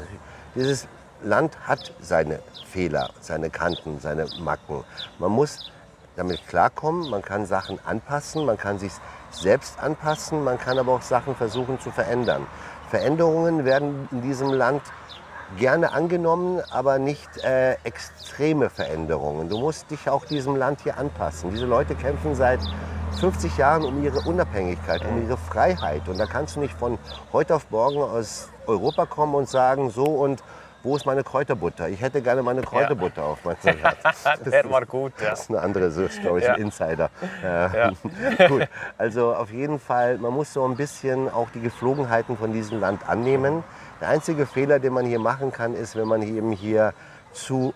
Dieses 0.54 0.86
Land 1.22 1.58
hat 1.66 1.92
seine 2.00 2.38
Fehler, 2.66 3.10
seine 3.20 3.50
Kanten, 3.50 3.98
seine 3.98 4.26
Macken. 4.38 4.84
Man 5.18 5.32
muss 5.32 5.70
damit 6.18 6.46
klarkommen, 6.48 7.08
man 7.10 7.22
kann 7.22 7.46
Sachen 7.46 7.78
anpassen, 7.86 8.44
man 8.44 8.58
kann 8.58 8.78
sich 8.78 8.92
selbst 9.30 9.80
anpassen, 9.80 10.42
man 10.42 10.58
kann 10.58 10.78
aber 10.78 10.92
auch 10.92 11.02
Sachen 11.02 11.36
versuchen 11.36 11.80
zu 11.80 11.90
verändern. 11.90 12.46
Veränderungen 12.90 13.64
werden 13.64 14.08
in 14.10 14.22
diesem 14.22 14.52
Land 14.52 14.82
gerne 15.56 15.92
angenommen, 15.92 16.60
aber 16.70 16.98
nicht 16.98 17.28
äh, 17.44 17.74
extreme 17.84 18.68
Veränderungen. 18.68 19.48
Du 19.48 19.58
musst 19.58 19.90
dich 19.90 20.10
auch 20.10 20.24
diesem 20.24 20.56
Land 20.56 20.80
hier 20.82 20.98
anpassen. 20.98 21.50
Diese 21.50 21.66
Leute 21.66 21.94
kämpfen 21.94 22.34
seit 22.34 22.60
50 23.20 23.56
Jahren 23.56 23.84
um 23.84 24.02
ihre 24.02 24.20
Unabhängigkeit, 24.28 25.02
um 25.06 25.22
ihre 25.22 25.36
Freiheit. 25.36 26.08
Und 26.08 26.18
da 26.18 26.26
kannst 26.26 26.56
du 26.56 26.60
nicht 26.60 26.74
von 26.74 26.98
heute 27.32 27.54
auf 27.54 27.70
morgen 27.70 28.02
aus 28.02 28.48
Europa 28.66 29.06
kommen 29.06 29.34
und 29.34 29.48
sagen, 29.48 29.90
so 29.90 30.04
und 30.04 30.42
wo 30.88 30.96
ist 30.96 31.04
meine 31.04 31.22
Kräuterbutter? 31.22 31.88
Ich 31.88 32.00
hätte 32.00 32.22
gerne 32.22 32.42
meine 32.42 32.62
Kräuterbutter 32.62 33.22
auf 33.22 33.44
meinem 33.44 33.58
Salat. 33.62 33.98
Der 34.46 34.70
war 34.70 34.86
gut, 34.86 35.12
ja. 35.20 35.30
Das 35.30 35.42
ist 35.42 35.50
eine 35.50 35.60
andere 35.60 35.90
Story, 36.08 36.42
Ja. 36.42 36.54
ein 36.54 36.62
Insider. 36.62 37.10
Äh, 37.44 38.48
gut. 38.48 38.68
Also 38.96 39.34
auf 39.34 39.50
jeden 39.52 39.78
Fall, 39.78 40.18
man 40.18 40.32
muss 40.32 40.52
so 40.52 40.64
ein 40.64 40.76
bisschen 40.76 41.30
auch 41.30 41.50
die 41.50 41.60
Geflogenheiten 41.60 42.36
von 42.36 42.52
diesem 42.52 42.80
Land 42.80 43.08
annehmen. 43.08 43.62
Der 44.00 44.08
einzige 44.08 44.46
Fehler, 44.46 44.78
den 44.78 44.92
man 44.94 45.04
hier 45.06 45.18
machen 45.18 45.52
kann, 45.52 45.74
ist, 45.74 45.94
wenn 45.94 46.08
man 46.08 46.22
hier 46.22 46.36
eben 46.36 46.52
hier 46.52 46.94
zu 47.32 47.74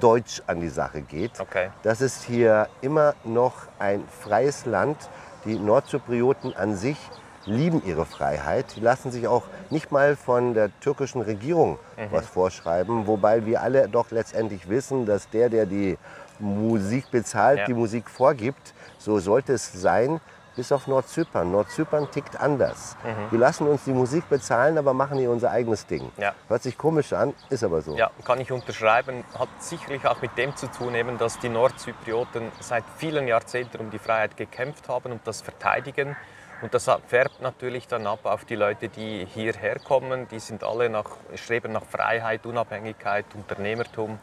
deutsch 0.00 0.42
an 0.46 0.60
die 0.60 0.68
Sache 0.68 1.00
geht. 1.02 1.38
Okay. 1.40 1.70
Das 1.82 2.00
ist 2.00 2.24
hier 2.24 2.68
immer 2.80 3.14
noch 3.24 3.54
ein 3.78 4.02
freies 4.08 4.66
Land. 4.66 4.96
Die 5.44 5.58
Nordzyprioten 5.58 6.54
an 6.56 6.76
sich 6.76 6.98
lieben 7.46 7.82
ihre 7.84 8.04
Freiheit. 8.06 8.66
Die 8.76 8.80
lassen 8.80 9.10
sich 9.10 9.26
auch 9.26 9.44
nicht 9.70 9.90
mal 9.92 10.16
von 10.16 10.54
der 10.54 10.70
türkischen 10.80 11.22
Regierung 11.22 11.78
was 12.10 12.26
vorschreiben, 12.26 13.06
wobei 13.06 13.44
wir 13.46 13.62
alle 13.62 13.88
doch 13.88 14.10
letztendlich 14.10 14.68
wissen, 14.68 15.06
dass 15.06 15.28
der, 15.30 15.48
der 15.48 15.66
die 15.66 15.98
Musik 16.38 17.10
bezahlt, 17.10 17.60
Ja. 17.60 17.64
die 17.66 17.74
Musik 17.74 18.08
vorgibt. 18.10 18.74
So 18.98 19.18
sollte 19.18 19.52
es 19.54 19.72
sein, 19.72 20.20
bis 20.54 20.70
auf 20.70 20.86
Nordzypern. 20.86 21.50
Nordzypern 21.50 22.10
tickt 22.10 22.38
anders. 22.38 22.96
Wir 23.30 23.38
lassen 23.38 23.66
uns 23.66 23.84
die 23.84 23.92
Musik 23.92 24.28
bezahlen, 24.28 24.76
aber 24.76 24.92
machen 24.92 25.18
hier 25.18 25.30
unser 25.30 25.50
eigenes 25.50 25.86
Ding. 25.86 26.10
Ja. 26.18 26.34
Hört 26.48 26.62
sich 26.62 26.76
komisch 26.76 27.12
an, 27.14 27.32
ist 27.48 27.64
aber 27.64 27.80
so. 27.80 27.96
Ja, 27.96 28.10
kann 28.24 28.38
ich 28.40 28.52
unterschreiben. 28.52 29.24
Hat 29.38 29.48
sicherlich 29.60 30.06
auch 30.06 30.20
mit 30.20 30.36
dem 30.36 30.54
zu 30.54 30.66
tun, 30.66 30.94
eben, 30.94 31.16
dass 31.16 31.38
die 31.38 31.48
Nordzyprioten 31.48 32.52
seit 32.60 32.84
vielen 32.98 33.26
Jahrzehnten 33.28 33.78
um 33.78 33.90
die 33.90 33.98
Freiheit 33.98 34.36
gekämpft 34.36 34.88
haben 34.88 35.12
und 35.12 35.26
das 35.26 35.40
verteidigen. 35.40 36.16
Und 36.62 36.72
das 36.72 36.88
färbt 37.08 37.42
natürlich 37.42 37.88
dann 37.88 38.06
ab 38.06 38.20
auf 38.22 38.44
die 38.44 38.54
Leute, 38.54 38.88
die 38.88 39.26
hierher 39.26 39.80
kommen. 39.80 40.28
Die 40.28 40.38
sind 40.38 40.62
alle 40.62 40.88
nach, 40.88 41.10
streben 41.34 41.72
nach 41.72 41.84
Freiheit, 41.84 42.46
Unabhängigkeit, 42.46 43.26
Unternehmertum. 43.34 44.20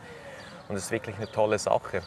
Und 0.70 0.76
das 0.76 0.86
ist 0.86 0.92
wirklich 0.92 1.18
eine 1.18 1.30
tolle 1.30 1.60
Sache. 1.60 2.02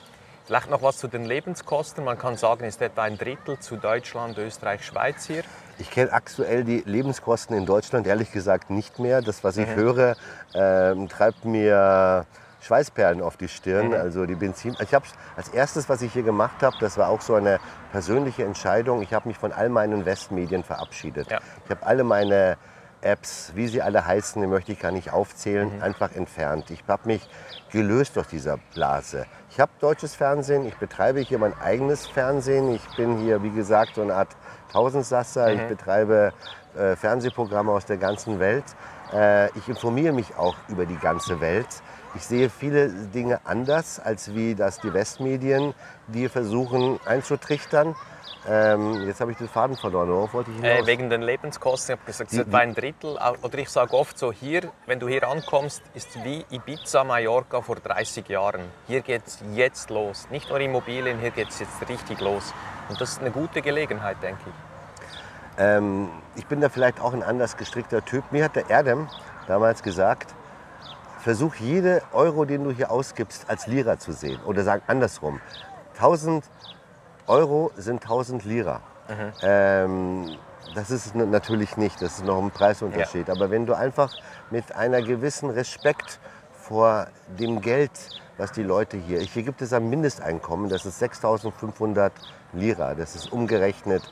Vielleicht 0.47 0.71
noch 0.71 0.83
was 0.83 0.97
zu 0.97 1.07
den 1.07 1.27
Lebenskosten. 1.27 2.03
Man 2.03 2.19
kann 2.19 2.37
sagen, 2.37 2.65
es 2.65 2.77
ist 2.77 2.83
etwa 2.83 3.03
ein 3.03 3.19
Drittel 3.19 3.59
zu 3.59 3.77
Deutschland, 3.77 4.39
Österreich, 4.39 4.85
Schweiz 4.85 5.27
hier. 5.27 5.45
Ich 5.79 5.91
kenne 5.91 6.13
aktuell 6.13 6.65
die 6.65 6.83
Lebenskosten 6.87 7.57
in 7.57 7.67
Deutschland 7.67 8.07
ehrlich 8.07 8.33
gesagt 8.33 8.71
nicht 8.71 8.99
mehr. 8.99 9.21
Das, 9.21 9.45
was 9.45 9.59
ich 9.59 9.69
höre, 9.69 10.17
ähm, 10.55 11.09
treibt 11.09 11.45
mir 11.45 12.25
Schweißperlen 12.63 13.21
auf 13.21 13.37
die 13.37 13.49
Stirn. 13.49 13.93
Also 13.93 14.27
die 14.27 14.35
Benzin. 14.35 14.75
Ich 14.81 14.95
habe 14.95 15.05
als 15.37 15.49
erstes, 15.49 15.89
was 15.89 16.03
ich 16.03 16.13
hier 16.13 16.23
gemacht 16.23 16.63
habe, 16.63 16.77
das 16.81 16.97
war 16.97 17.09
auch 17.09 17.21
so 17.21 17.35
eine 17.35 17.61
persönliche 17.91 18.45
Entscheidung. 18.45 19.03
Ich 19.03 19.13
habe 19.13 19.29
mich 19.29 19.37
von 19.37 19.53
all 19.53 19.69
meinen 19.69 20.07
Westmedien 20.07 20.65
verabschiedet. 20.65 21.31
Ja. 21.31 21.41
Ich 21.65 21.71
habe 21.71 21.85
alle 21.85 22.05
meine 22.05 22.57
Apps, 23.03 23.51
wie 23.55 23.67
sie 23.67 23.83
alle 23.83 24.07
heißen, 24.07 24.41
die 24.41 24.47
möchte 24.47 24.73
ich 24.73 24.79
gar 24.79 24.93
nicht 24.93 25.13
aufzählen, 25.13 25.83
einfach 25.83 26.13
entfernt. 26.15 26.71
Ich 26.71 26.85
habe 26.87 27.09
mich 27.09 27.29
gelöst 27.73 28.17
aus 28.17 28.29
dieser 28.29 28.59
Blase. 28.75 29.27
Ich 29.51 29.59
habe 29.59 29.73
deutsches 29.81 30.15
Fernsehen, 30.15 30.65
ich 30.65 30.77
betreibe 30.77 31.21
hier 31.21 31.39
mein 31.39 31.53
eigenes 31.61 32.07
Fernsehen. 32.07 32.73
Ich 32.73 32.97
bin 32.97 33.19
hier, 33.19 33.43
wie 33.43 33.51
gesagt, 33.51 33.97
so 33.97 34.03
eine 34.03 34.15
Art 34.15 34.37
Tausendsasser. 34.73 35.53
Ich 35.53 35.63
betreibe 35.63 36.33
äh, 36.77 36.97
Fernsehprogramme 36.97 37.73
aus 37.73 37.85
der 37.85 37.99
ganzen 37.99 38.39
Welt. 38.39 38.65
Äh, 39.13 39.51
ich 39.59 39.69
informiere 39.69 40.13
mich 40.13 40.37
auch 40.37 40.57
über 40.69 40.87
die 40.87 40.97
ganze 40.97 41.41
Welt. 41.41 41.67
Ich 42.15 42.27
sehe 42.27 42.51
viele 42.51 42.91
Dinge 42.91 43.41
anders, 43.45 43.99
als 43.99 44.35
wie 44.35 44.55
das 44.55 44.81
die 44.81 44.93
Westmedien, 44.93 45.73
die 46.09 46.29
versuchen 46.29 47.01
einzutrichtern. 47.07 47.97
Ähm, 48.47 49.07
jetzt 49.07 49.21
habe 49.21 49.31
ich 49.31 49.39
den 49.39 49.49
Faden 49.49 49.77
verloren. 49.77 50.09
Worauf 50.09 50.35
wollte 50.35 50.51
ich 50.51 50.57
hinaus? 50.57 50.83
Äh, 50.83 50.87
wegen 50.87 51.09
den 51.09 51.23
Lebenskosten, 51.23 51.95
ich 51.95 52.01
habe 52.01 52.07
gesagt, 52.07 52.33
es 52.33 52.39
ist 52.39 52.47
etwa 52.47 52.59
ein 52.59 52.75
Drittel. 52.75 53.19
Oder 53.41 53.59
ich 53.59 53.71
sage 53.71 53.95
oft 53.95 54.19
so, 54.19 54.33
hier, 54.33 54.73
wenn 54.87 54.99
du 54.99 55.09
hier 55.09 55.27
ankommst, 55.27 55.83
ist 55.95 56.23
wie 56.25 56.45
Ibiza, 56.51 57.05
Mallorca 57.05 57.63
vor 57.63 57.77
30 57.77 58.29
Jahren. 58.29 58.63
Hier 58.89 59.01
geht 59.01 59.23
es 59.27 59.39
jetzt 59.55 59.91
los. 59.91 60.27
Nicht 60.31 60.51
nur 60.51 60.61
Immobilien, 60.61 61.19
hier 61.21 61.31
geht 61.31 61.49
es 61.49 61.61
jetzt 61.61 61.89
richtig 61.89 62.21
los. 62.21 62.53
Und 62.89 63.01
das 63.01 63.13
ist 63.13 63.21
eine 63.21 63.31
gute 63.31 63.63
Gelegenheit, 63.63 64.17
denke 64.23 64.43
ich. 64.47 64.55
Ähm, 65.59 66.09
ich 66.35 66.47
bin 66.47 66.61
da 66.61 66.69
vielleicht 66.69 67.01
auch 67.01 67.13
ein 67.13 67.23
anders 67.23 67.57
gestrickter 67.57 68.05
Typ. 68.05 68.25
Mir 68.33 68.45
hat 68.45 68.57
der 68.57 68.69
Erdem 68.69 69.09
damals 69.47 69.83
gesagt, 69.83 70.35
versuch 71.23 71.55
jede 71.55 72.03
Euro, 72.13 72.45
den 72.45 72.65
du 72.65 72.71
hier 72.71 72.91
ausgibst, 72.91 73.45
als 73.49 73.67
Lira 73.67 73.99
zu 73.99 74.13
sehen. 74.13 74.41
Oder 74.45 74.65
sagen 74.65 74.83
andersrum. 74.89 75.41
1000 75.95 76.45
Euro 77.29 77.71
sind 77.77 78.03
1000 78.03 78.45
Lira. 78.45 78.81
Ähm, 79.43 80.37
das 80.75 80.91
ist 80.91 81.15
natürlich 81.15 81.77
nicht, 81.77 82.01
das 82.01 82.19
ist 82.19 82.25
noch 82.25 82.43
ein 82.43 82.51
Preisunterschied. 82.51 83.31
Aber 83.31 83.51
wenn 83.51 83.67
du 83.67 83.75
einfach 83.75 84.13
mit 84.51 84.75
einer 84.75 85.03
gewissen 85.03 85.51
Respekt 85.51 86.19
vor 86.53 87.07
dem 87.39 87.61
Geld, 87.61 87.91
was 88.39 88.53
die 88.53 88.63
Leute 88.63 88.97
hier, 88.97 89.21
hier 89.21 89.43
gibt 89.43 89.63
es 89.63 89.73
ein 89.73 89.89
Mindesteinkommen, 89.89 90.71
das 90.71 90.87
ist 90.87 90.99
6500 90.99 92.13
Lira, 92.53 92.95
das 92.95 93.15
ist 93.15 93.33
umgerechnet 93.33 94.03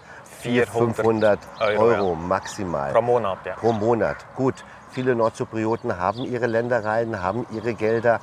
400, 0.40 0.68
500 0.68 1.38
Euro, 1.60 1.82
Euro, 1.82 2.14
maximal 2.14 2.92
Pro 2.92 3.02
Monat, 3.02 3.38
ja. 3.44 3.54
pro 3.54 3.72
Monat. 3.72 4.16
Gut, 4.36 4.64
viele 4.90 5.14
Nordzyprioten 5.14 5.98
haben 5.98 6.24
ihre 6.24 6.46
Ländereien, 6.46 7.22
haben 7.22 7.46
ihre 7.53 7.74
Gelder. 7.74 8.20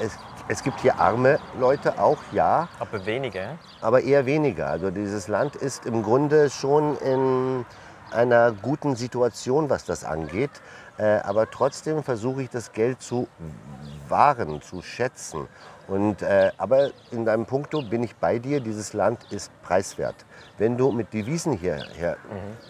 Es, 0.00 0.16
es 0.48 0.62
gibt 0.62 0.80
hier 0.80 0.98
arme 0.98 1.38
Leute 1.58 1.98
auch, 1.98 2.18
ja, 2.32 2.68
Aber 2.78 3.04
weniger. 3.06 3.56
aber 3.80 4.02
eher 4.02 4.26
weniger. 4.26 4.66
Also 4.68 4.90
dieses 4.90 5.28
Land 5.28 5.56
ist 5.56 5.86
im 5.86 6.02
Grunde 6.02 6.50
schon 6.50 6.96
in 6.98 7.64
einer 8.10 8.52
guten 8.52 8.96
Situation, 8.96 9.70
was 9.70 9.84
das 9.84 10.04
angeht. 10.04 10.50
Äh, 10.96 11.18
aber 11.24 11.50
trotzdem 11.50 12.04
versuche 12.04 12.42
ich 12.42 12.50
das 12.50 12.72
Geld 12.72 13.02
zu 13.02 13.26
wahren, 14.08 14.62
zu 14.62 14.82
schätzen. 14.82 15.48
Und, 15.88 16.22
äh, 16.22 16.50
aber 16.56 16.90
in 17.10 17.24
deinem 17.24 17.46
Punkto 17.46 17.82
bin 17.82 18.02
ich 18.04 18.14
bei 18.16 18.38
dir, 18.38 18.60
dieses 18.60 18.92
Land 18.92 19.24
ist 19.30 19.50
preiswert. 19.62 20.14
Wenn 20.56 20.76
du 20.76 20.92
mit 20.92 21.12
Devisen 21.12 21.52
hierher 21.54 22.16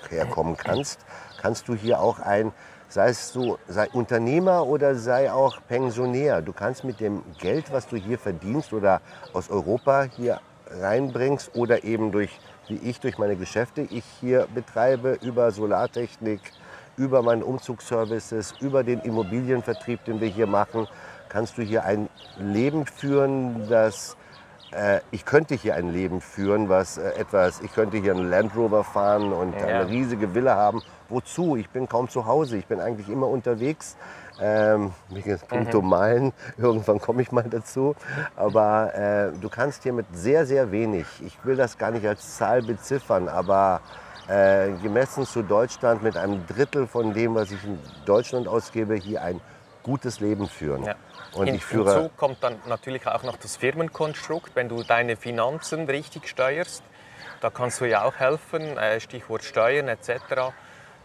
herkommen 0.09 0.57
kannst, 0.57 1.01
kannst 1.41 1.69
du 1.69 1.75
hier 1.75 2.01
auch 2.01 2.19
ein, 2.19 2.53
sei 2.95 3.09
es 3.09 3.33
so, 3.33 3.59
sei 3.67 3.89
Unternehmer 3.93 4.69
oder 4.69 4.95
sei 4.95 5.33
auch 5.33 5.59
Pensionär. 5.67 6.43
Du 6.43 6.53
kannst 6.53 6.85
mit 6.85 7.01
dem 7.01 7.25
Geld, 7.39 7.73
was 7.73 7.89
du 7.89 7.97
hier 7.97 8.19
verdienst 8.21 8.73
oder 8.73 9.01
aus 9.33 9.51
Europa 9.51 10.05
hier 10.17 10.41
reinbringst 10.69 11.57
oder 11.57 11.83
eben 11.83 12.13
durch, 12.13 12.39
wie 12.69 12.77
ich, 12.77 13.01
durch 13.01 13.19
meine 13.19 13.35
Geschäfte, 13.35 13.81
ich 13.81 14.05
hier 14.21 14.47
betreibe, 14.55 15.19
über 15.23 15.51
Solartechnik, 15.51 16.41
über 16.97 17.21
meine 17.23 17.45
Umzugsservices, 17.45 18.55
über 18.61 18.85
den 18.85 19.01
Immobilienvertrieb, 19.01 20.05
den 20.05 20.21
wir 20.21 20.29
hier 20.29 20.47
machen, 20.47 20.87
kannst 21.29 21.59
du 21.59 21.63
hier 21.63 21.83
ein 21.83 22.09
Leben 22.39 22.87
führen, 22.87 23.69
das 23.69 24.17
ich 25.11 25.25
könnte 25.25 25.55
hier 25.55 25.75
ein 25.77 25.93
Leben 25.93 26.21
führen, 26.21 26.69
was 26.69 26.99
äh, 26.99 27.11
etwas, 27.13 27.61
ich 27.61 27.73
könnte 27.73 27.97
hier 27.99 28.13
einen 28.13 28.29
Land 28.31 28.57
Rover 28.57 28.85
fahren 28.85 29.33
und 29.33 29.55
Ja. 29.61 29.67
eine 29.67 29.89
riesige 29.89 30.35
Villa 30.35 30.57
haben. 30.57 30.83
Wozu? 31.09 31.57
Ich 31.57 31.69
bin 31.71 31.89
kaum 31.89 32.09
zu 32.09 32.27
Hause, 32.27 32.57
ich 32.57 32.67
bin 32.67 32.81
eigentlich 32.81 33.09
immer 33.09 33.29
unterwegs. 33.29 33.97
Ähm, 34.41 34.93
wegen 35.11 35.39
puncto 35.49 35.81
Meilen, 35.81 36.33
irgendwann 36.57 37.01
komme 37.01 37.23
ich 37.23 37.31
mal 37.31 37.45
dazu. 37.45 37.95
Aber 38.35 38.93
äh, 38.95 39.31
du 39.41 39.49
kannst 39.49 39.85
hier 39.85 39.93
mit 39.93 40.07
sehr, 40.13 40.45
sehr 40.45 40.73
wenig, 40.73 41.07
ich 41.25 41.39
will 41.45 41.55
das 41.55 41.79
gar 41.79 41.93
nicht 41.93 42.05
als 42.07 42.37
Zahl 42.37 42.63
beziffern, 42.63 43.29
aber 43.29 43.81
äh, 44.27 44.73
gemessen 44.83 45.25
zu 45.25 45.43
Deutschland 45.43 46.03
mit 46.03 46.17
einem 46.17 46.45
Drittel 46.47 46.89
von 46.89 47.13
dem, 47.15 47.35
was 47.37 47.53
ich 47.53 47.63
in 47.65 47.79
Deutschland 48.07 48.49
ausgebe, 48.49 48.95
hier 48.97 49.23
ein 49.23 49.41
gutes 49.85 50.19
Leben 50.19 50.49
führen. 50.49 50.83
Ja. 50.83 50.95
Und 51.35 51.47
Hin- 51.47 51.55
ich 51.57 51.64
führe 51.64 51.92
Hinzu 51.94 52.11
kommt 52.16 52.38
dann 52.42 52.57
natürlich 52.66 53.07
auch 53.07 53.23
noch 53.23 53.37
das 53.37 53.57
Firmenkonstrukt, 53.57 54.55
wenn 54.55 54.68
du 54.68 54.83
deine 54.83 55.16
Finanzen 55.16 55.87
richtig 55.87 56.29
steuerst. 56.29 56.83
Da 57.40 57.51
kannst 57.51 57.81
du 57.81 57.85
ja 57.85 58.05
auch 58.05 58.14
helfen, 58.16 58.79
äh, 58.79 59.01
Stichwort 59.01 59.42
Steuern 59.44 59.88
etc. 59.88 60.53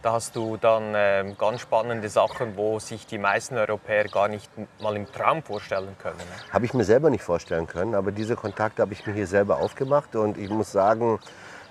Da 0.02 0.12
hast 0.12 0.34
du 0.34 0.56
dann 0.56 0.94
ähm, 0.96 1.36
ganz 1.36 1.60
spannende 1.60 2.08
Sachen, 2.08 2.56
wo 2.56 2.78
sich 2.78 3.06
die 3.06 3.18
meisten 3.18 3.58
Europäer 3.58 4.04
gar 4.04 4.28
nicht 4.28 4.50
mal 4.80 4.96
im 4.96 5.10
Traum 5.12 5.42
vorstellen 5.42 5.94
können. 6.00 6.16
ne? 6.16 6.24
Habe 6.52 6.64
ich 6.64 6.72
mir 6.72 6.84
selber 6.84 7.10
nicht 7.10 7.22
vorstellen 7.22 7.66
können, 7.66 7.94
aber 7.94 8.10
diese 8.10 8.36
Kontakte 8.36 8.80
habe 8.80 8.94
ich 8.94 9.06
mir 9.06 9.12
hier 9.12 9.26
selber 9.26 9.58
aufgemacht 9.58 10.16
und 10.16 10.38
ich 10.38 10.48
muss 10.48 10.72
sagen, 10.72 11.18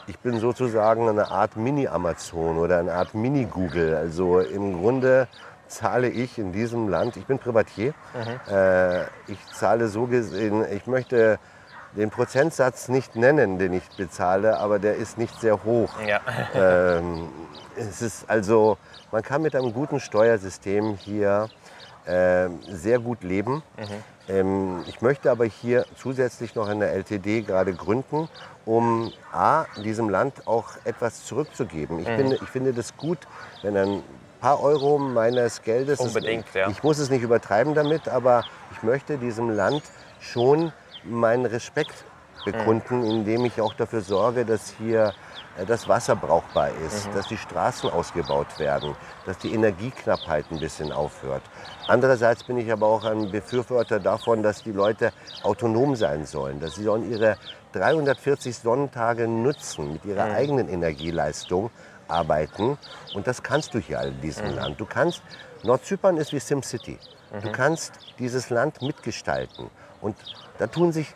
ich 0.05 0.19
bin 0.19 0.39
sozusagen 0.39 1.09
eine 1.09 1.29
Art 1.31 1.55
Mini-Amazon 1.55 2.57
oder 2.59 2.79
eine 2.79 2.93
Art 2.93 3.15
Mini-Google. 3.15 3.95
Also 3.95 4.39
im 4.39 4.79
Grunde 4.79 5.27
zahle 5.69 6.09
ich 6.09 6.37
in 6.37 6.51
diesem 6.51 6.89
Land, 6.89 7.17
ich 7.17 7.25
bin 7.25 7.39
Privatier, 7.39 7.93
äh, 8.51 9.03
ich 9.27 9.45
zahle 9.53 9.87
so 9.87 10.07
gesehen, 10.07 10.65
ich 10.71 10.87
möchte 10.87 11.39
den 11.95 12.09
Prozentsatz 12.09 12.87
nicht 12.87 13.15
nennen, 13.15 13.57
den 13.57 13.73
ich 13.73 13.87
bezahle, 13.97 14.57
aber 14.57 14.79
der 14.79 14.95
ist 14.95 15.17
nicht 15.17 15.39
sehr 15.39 15.63
hoch. 15.63 15.91
Ja. 16.05 16.21
Ähm, 16.55 17.29
es 17.75 18.01
ist 18.01 18.29
also, 18.29 18.77
man 19.11 19.21
kann 19.21 19.41
mit 19.41 19.55
einem 19.55 19.73
guten 19.73 19.99
Steuersystem 19.99 20.95
hier 20.95 21.47
ähm, 22.07 22.59
sehr 22.67 22.99
gut 22.99 23.23
leben. 23.23 23.63
Ähm, 24.27 24.83
ich 24.87 25.01
möchte 25.01 25.31
aber 25.31 25.45
hier 25.45 25.85
zusätzlich 25.95 26.55
noch 26.55 26.67
eine 26.67 26.87
LTD 26.87 27.41
gerade 27.41 27.73
gründen, 27.73 28.27
um 28.65 29.11
A, 29.31 29.65
diesem 29.83 30.09
Land 30.09 30.47
auch 30.47 30.69
etwas 30.85 31.25
zurückzugeben. 31.25 31.99
Ich, 31.99 32.07
finde, 32.07 32.35
ich 32.35 32.49
finde 32.49 32.73
das 32.73 32.97
gut, 32.97 33.19
wenn 33.61 33.77
ein 33.77 34.03
paar 34.39 34.61
Euro 34.61 34.97
meines 34.97 35.61
Geldes, 35.61 35.99
Unbedingt, 35.99 36.45
ja. 36.53 36.69
ich 36.69 36.83
muss 36.83 36.99
es 36.99 37.09
nicht 37.09 37.21
übertreiben 37.21 37.75
damit, 37.75 38.07
aber 38.07 38.43
ich 38.71 38.83
möchte 38.83 39.17
diesem 39.17 39.49
Land 39.49 39.83
schon 40.19 40.71
meinen 41.03 41.45
Respekt 41.45 42.05
bekunden, 42.45 43.03
indem 43.03 43.45
ich 43.45 43.59
auch 43.61 43.73
dafür 43.73 44.01
sorge, 44.01 44.45
dass 44.45 44.73
hier 44.77 45.13
äh, 45.57 45.65
das 45.65 45.87
Wasser 45.87 46.15
brauchbar 46.15 46.69
ist, 46.85 47.09
dass 47.13 47.27
die 47.27 47.37
Straßen 47.37 47.89
ausgebaut 47.89 48.59
werden, 48.59 48.95
dass 49.25 49.37
die 49.37 49.53
Energieknappheit 49.53 50.45
ein 50.51 50.59
bisschen 50.59 50.91
aufhört. 50.91 51.43
Andererseits 51.87 52.43
bin 52.43 52.57
ich 52.57 52.71
aber 52.71 52.87
auch 52.87 53.03
ein 53.03 53.31
Befürworter 53.31 53.99
davon, 53.99 54.43
dass 54.43 54.63
die 54.63 54.71
Leute 54.71 55.11
autonom 55.43 55.95
sein 55.95 56.25
sollen, 56.25 56.59
dass 56.59 56.75
sie 56.75 56.83
sollen 56.83 57.11
ihre 57.11 57.37
340 57.73 58.57
Sonnentage 58.57 59.27
nutzen 59.27 59.93
mit 59.93 60.05
ihrer 60.05 60.23
eigenen 60.23 60.69
Energieleistung 60.69 61.69
arbeiten 62.09 62.77
und 63.13 63.27
das 63.27 63.43
kannst 63.43 63.73
du 63.73 63.79
hier 63.79 64.01
in 64.01 64.19
diesem 64.21 64.55
Land. 64.55 64.79
Du 64.79 64.85
kannst 64.85 65.21
Nordzypern 65.63 66.17
ist 66.17 66.31
wie 66.31 66.39
SimCity. 66.39 66.97
Du 67.41 67.51
kannst 67.51 67.93
dieses 68.17 68.49
Land 68.49 68.81
mitgestalten 68.81 69.69
und 70.01 70.15
da 70.57 70.67
tun 70.67 70.91
sich 70.91 71.13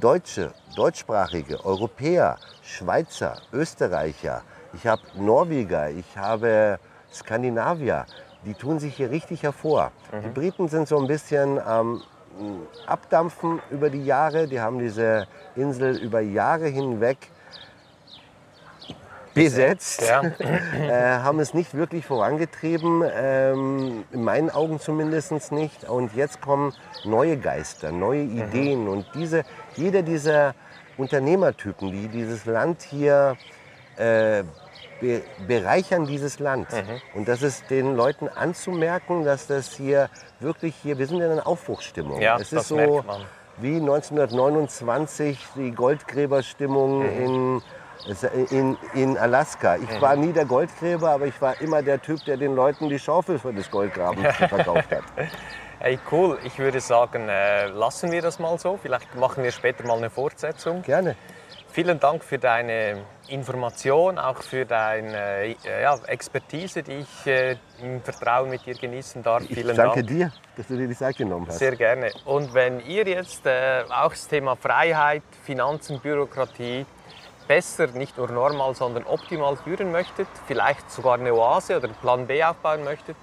Deutsche, 0.00 0.52
deutschsprachige, 0.74 1.62
Europäer, 1.64 2.38
Schweizer, 2.62 3.36
Österreicher, 3.52 4.42
ich 4.72 4.86
habe 4.86 5.02
Norweger, 5.14 5.90
ich 5.90 6.16
habe 6.16 6.78
Skandinavier, 7.12 8.06
die 8.46 8.54
tun 8.54 8.78
sich 8.78 8.94
hier 8.96 9.10
richtig 9.10 9.42
hervor. 9.42 9.90
Die 10.24 10.28
Briten 10.28 10.68
sind 10.68 10.88
so 10.88 10.98
ein 10.98 11.06
bisschen 11.06 11.58
am 11.58 12.02
Abdampfen 12.86 13.60
über 13.70 13.90
die 13.90 14.04
Jahre, 14.04 14.48
die 14.48 14.60
haben 14.60 14.78
diese 14.78 15.26
Insel 15.56 15.98
über 15.98 16.20
Jahre 16.20 16.68
hinweg 16.68 17.18
besetzt, 19.34 20.02
Ja. 20.02 20.22
äh, 20.40 21.22
haben 21.22 21.40
es 21.40 21.54
nicht 21.54 21.74
wirklich 21.74 22.06
vorangetrieben, 22.06 23.04
ähm, 23.14 24.04
in 24.12 24.24
meinen 24.24 24.50
Augen 24.50 24.80
zumindest 24.80 25.52
nicht. 25.52 25.84
Und 25.84 26.14
jetzt 26.14 26.40
kommen 26.40 26.74
neue 27.04 27.36
Geister, 27.36 27.92
neue 27.92 28.22
Ideen. 28.22 28.88
Und 28.88 29.06
diese, 29.14 29.44
jeder 29.76 30.02
dieser 30.02 30.54
Unternehmertypen, 30.96 31.90
die 31.90 32.08
dieses 32.08 32.44
Land 32.44 32.82
hier 32.82 33.36
äh, 33.96 34.42
be 35.00 35.22
bereichern, 35.46 36.06
dieses 36.06 36.38
Land. 36.38 36.68
Und 37.14 37.26
das 37.26 37.42
ist 37.42 37.70
den 37.70 37.96
Leuten 37.96 38.28
anzumerken, 38.28 39.24
dass 39.24 39.46
das 39.46 39.72
hier 39.72 40.10
wirklich 40.40 40.74
hier, 40.82 40.98
wir 40.98 41.06
sind 41.06 41.20
in 41.20 41.30
einer 41.30 41.46
Aufbruchsstimmung. 41.46 42.20
Ja, 42.20 42.36
es 42.36 42.50
das 42.50 42.62
ist 42.62 42.68
so 42.68 43.04
wie 43.56 43.76
1929 43.76 45.38
die 45.56 45.70
Goldgräberstimmung 45.72 47.04
in 47.04 47.62
in, 48.50 48.76
in 48.94 49.18
Alaska. 49.18 49.76
Ich 49.76 50.00
war 50.00 50.16
nie 50.16 50.32
der 50.32 50.44
Goldgräber, 50.44 51.10
aber 51.10 51.26
ich 51.26 51.40
war 51.40 51.60
immer 51.60 51.82
der 51.82 52.00
Typ, 52.00 52.24
der 52.24 52.36
den 52.36 52.54
Leuten 52.54 52.88
die 52.88 52.98
Schaufel 52.98 53.38
für 53.38 53.52
das 53.52 53.70
Goldgraben 53.70 54.24
verkauft 54.24 54.90
hat. 54.90 55.04
Hey, 55.82 55.98
cool. 56.12 56.38
Ich 56.44 56.58
würde 56.58 56.78
sagen, 56.78 57.30
äh, 57.30 57.68
lassen 57.68 58.12
wir 58.12 58.20
das 58.20 58.38
mal 58.38 58.58
so. 58.58 58.76
Vielleicht 58.76 59.14
machen 59.14 59.42
wir 59.42 59.50
später 59.50 59.82
mal 59.86 59.96
eine 59.96 60.10
Fortsetzung. 60.10 60.82
Gerne. 60.82 61.16
Vielen 61.72 61.98
Dank 61.98 62.22
für 62.22 62.36
deine 62.36 63.06
Information, 63.28 64.18
auch 64.18 64.42
für 64.42 64.66
deine 64.66 65.46
äh, 65.46 65.56
ja, 65.82 65.96
Expertise, 66.06 66.82
die 66.82 66.98
ich 66.98 67.26
äh, 67.26 67.56
im 67.80 68.02
Vertrauen 68.02 68.50
mit 68.50 68.66
dir 68.66 68.74
genießen 68.74 69.22
darf. 69.22 69.44
Ich 69.44 69.54
Vielen 69.54 69.74
danke 69.74 70.02
Dank. 70.02 70.08
dir, 70.08 70.32
dass 70.54 70.66
du 70.66 70.76
dir 70.76 70.86
die 70.86 70.96
Zeit 70.96 71.16
genommen 71.16 71.46
hast. 71.48 71.60
Sehr 71.60 71.76
gerne. 71.76 72.10
Und 72.26 72.52
wenn 72.52 72.80
ihr 72.80 73.06
jetzt 73.06 73.46
äh, 73.46 73.84
auch 73.88 74.10
das 74.10 74.28
Thema 74.28 74.56
Freiheit, 74.56 75.22
Finanzen, 75.44 75.98
Bürokratie 76.00 76.84
besser, 77.50 77.88
nicht 77.88 78.16
nur 78.16 78.30
normal, 78.30 78.76
sondern 78.76 79.02
optimal 79.02 79.56
führen 79.56 79.90
möchtet, 79.90 80.28
vielleicht 80.46 80.88
sogar 80.88 81.14
eine 81.14 81.34
Oase 81.34 81.78
oder 81.78 81.86
einen 81.86 81.96
Plan 81.96 82.28
B 82.28 82.44
aufbauen 82.44 82.84
möchtet, 82.84 83.16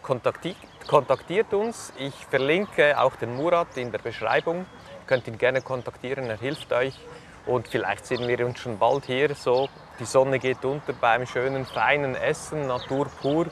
kontaktiert, 0.00 0.56
kontaktiert 0.88 1.52
uns. 1.52 1.92
Ich 1.98 2.14
verlinke 2.30 2.98
auch 2.98 3.14
den 3.16 3.36
Murat 3.36 3.76
in 3.76 3.92
der 3.92 3.98
Beschreibung. 3.98 4.60
Ihr 4.60 5.06
könnt 5.06 5.28
ihn 5.28 5.36
gerne 5.36 5.60
kontaktieren, 5.60 6.30
er 6.30 6.38
hilft 6.38 6.72
euch. 6.72 6.98
Und 7.44 7.68
vielleicht 7.68 8.06
sehen 8.06 8.26
wir 8.26 8.46
uns 8.46 8.58
schon 8.58 8.78
bald 8.78 9.04
hier. 9.04 9.34
So, 9.34 9.68
die 10.00 10.06
Sonne 10.06 10.38
geht 10.38 10.64
unter 10.64 10.94
beim 10.94 11.26
schönen, 11.26 11.66
feinen 11.66 12.14
Essen, 12.14 12.66
Natur 12.66 13.08
pur. 13.20 13.48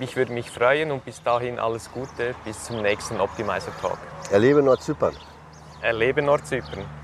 Ich 0.00 0.16
würde 0.16 0.32
mich 0.32 0.50
freuen 0.50 0.90
und 0.90 1.04
bis 1.04 1.22
dahin 1.22 1.60
alles 1.60 1.92
Gute. 1.92 2.34
Bis 2.44 2.64
zum 2.64 2.82
nächsten 2.82 3.20
Optimizer 3.20 3.70
Talk. 3.80 3.98
Erlebe 4.32 4.64
Nordzypern. 4.64 5.14
Erlebe 5.80 6.22
Nordzypern. 6.22 7.03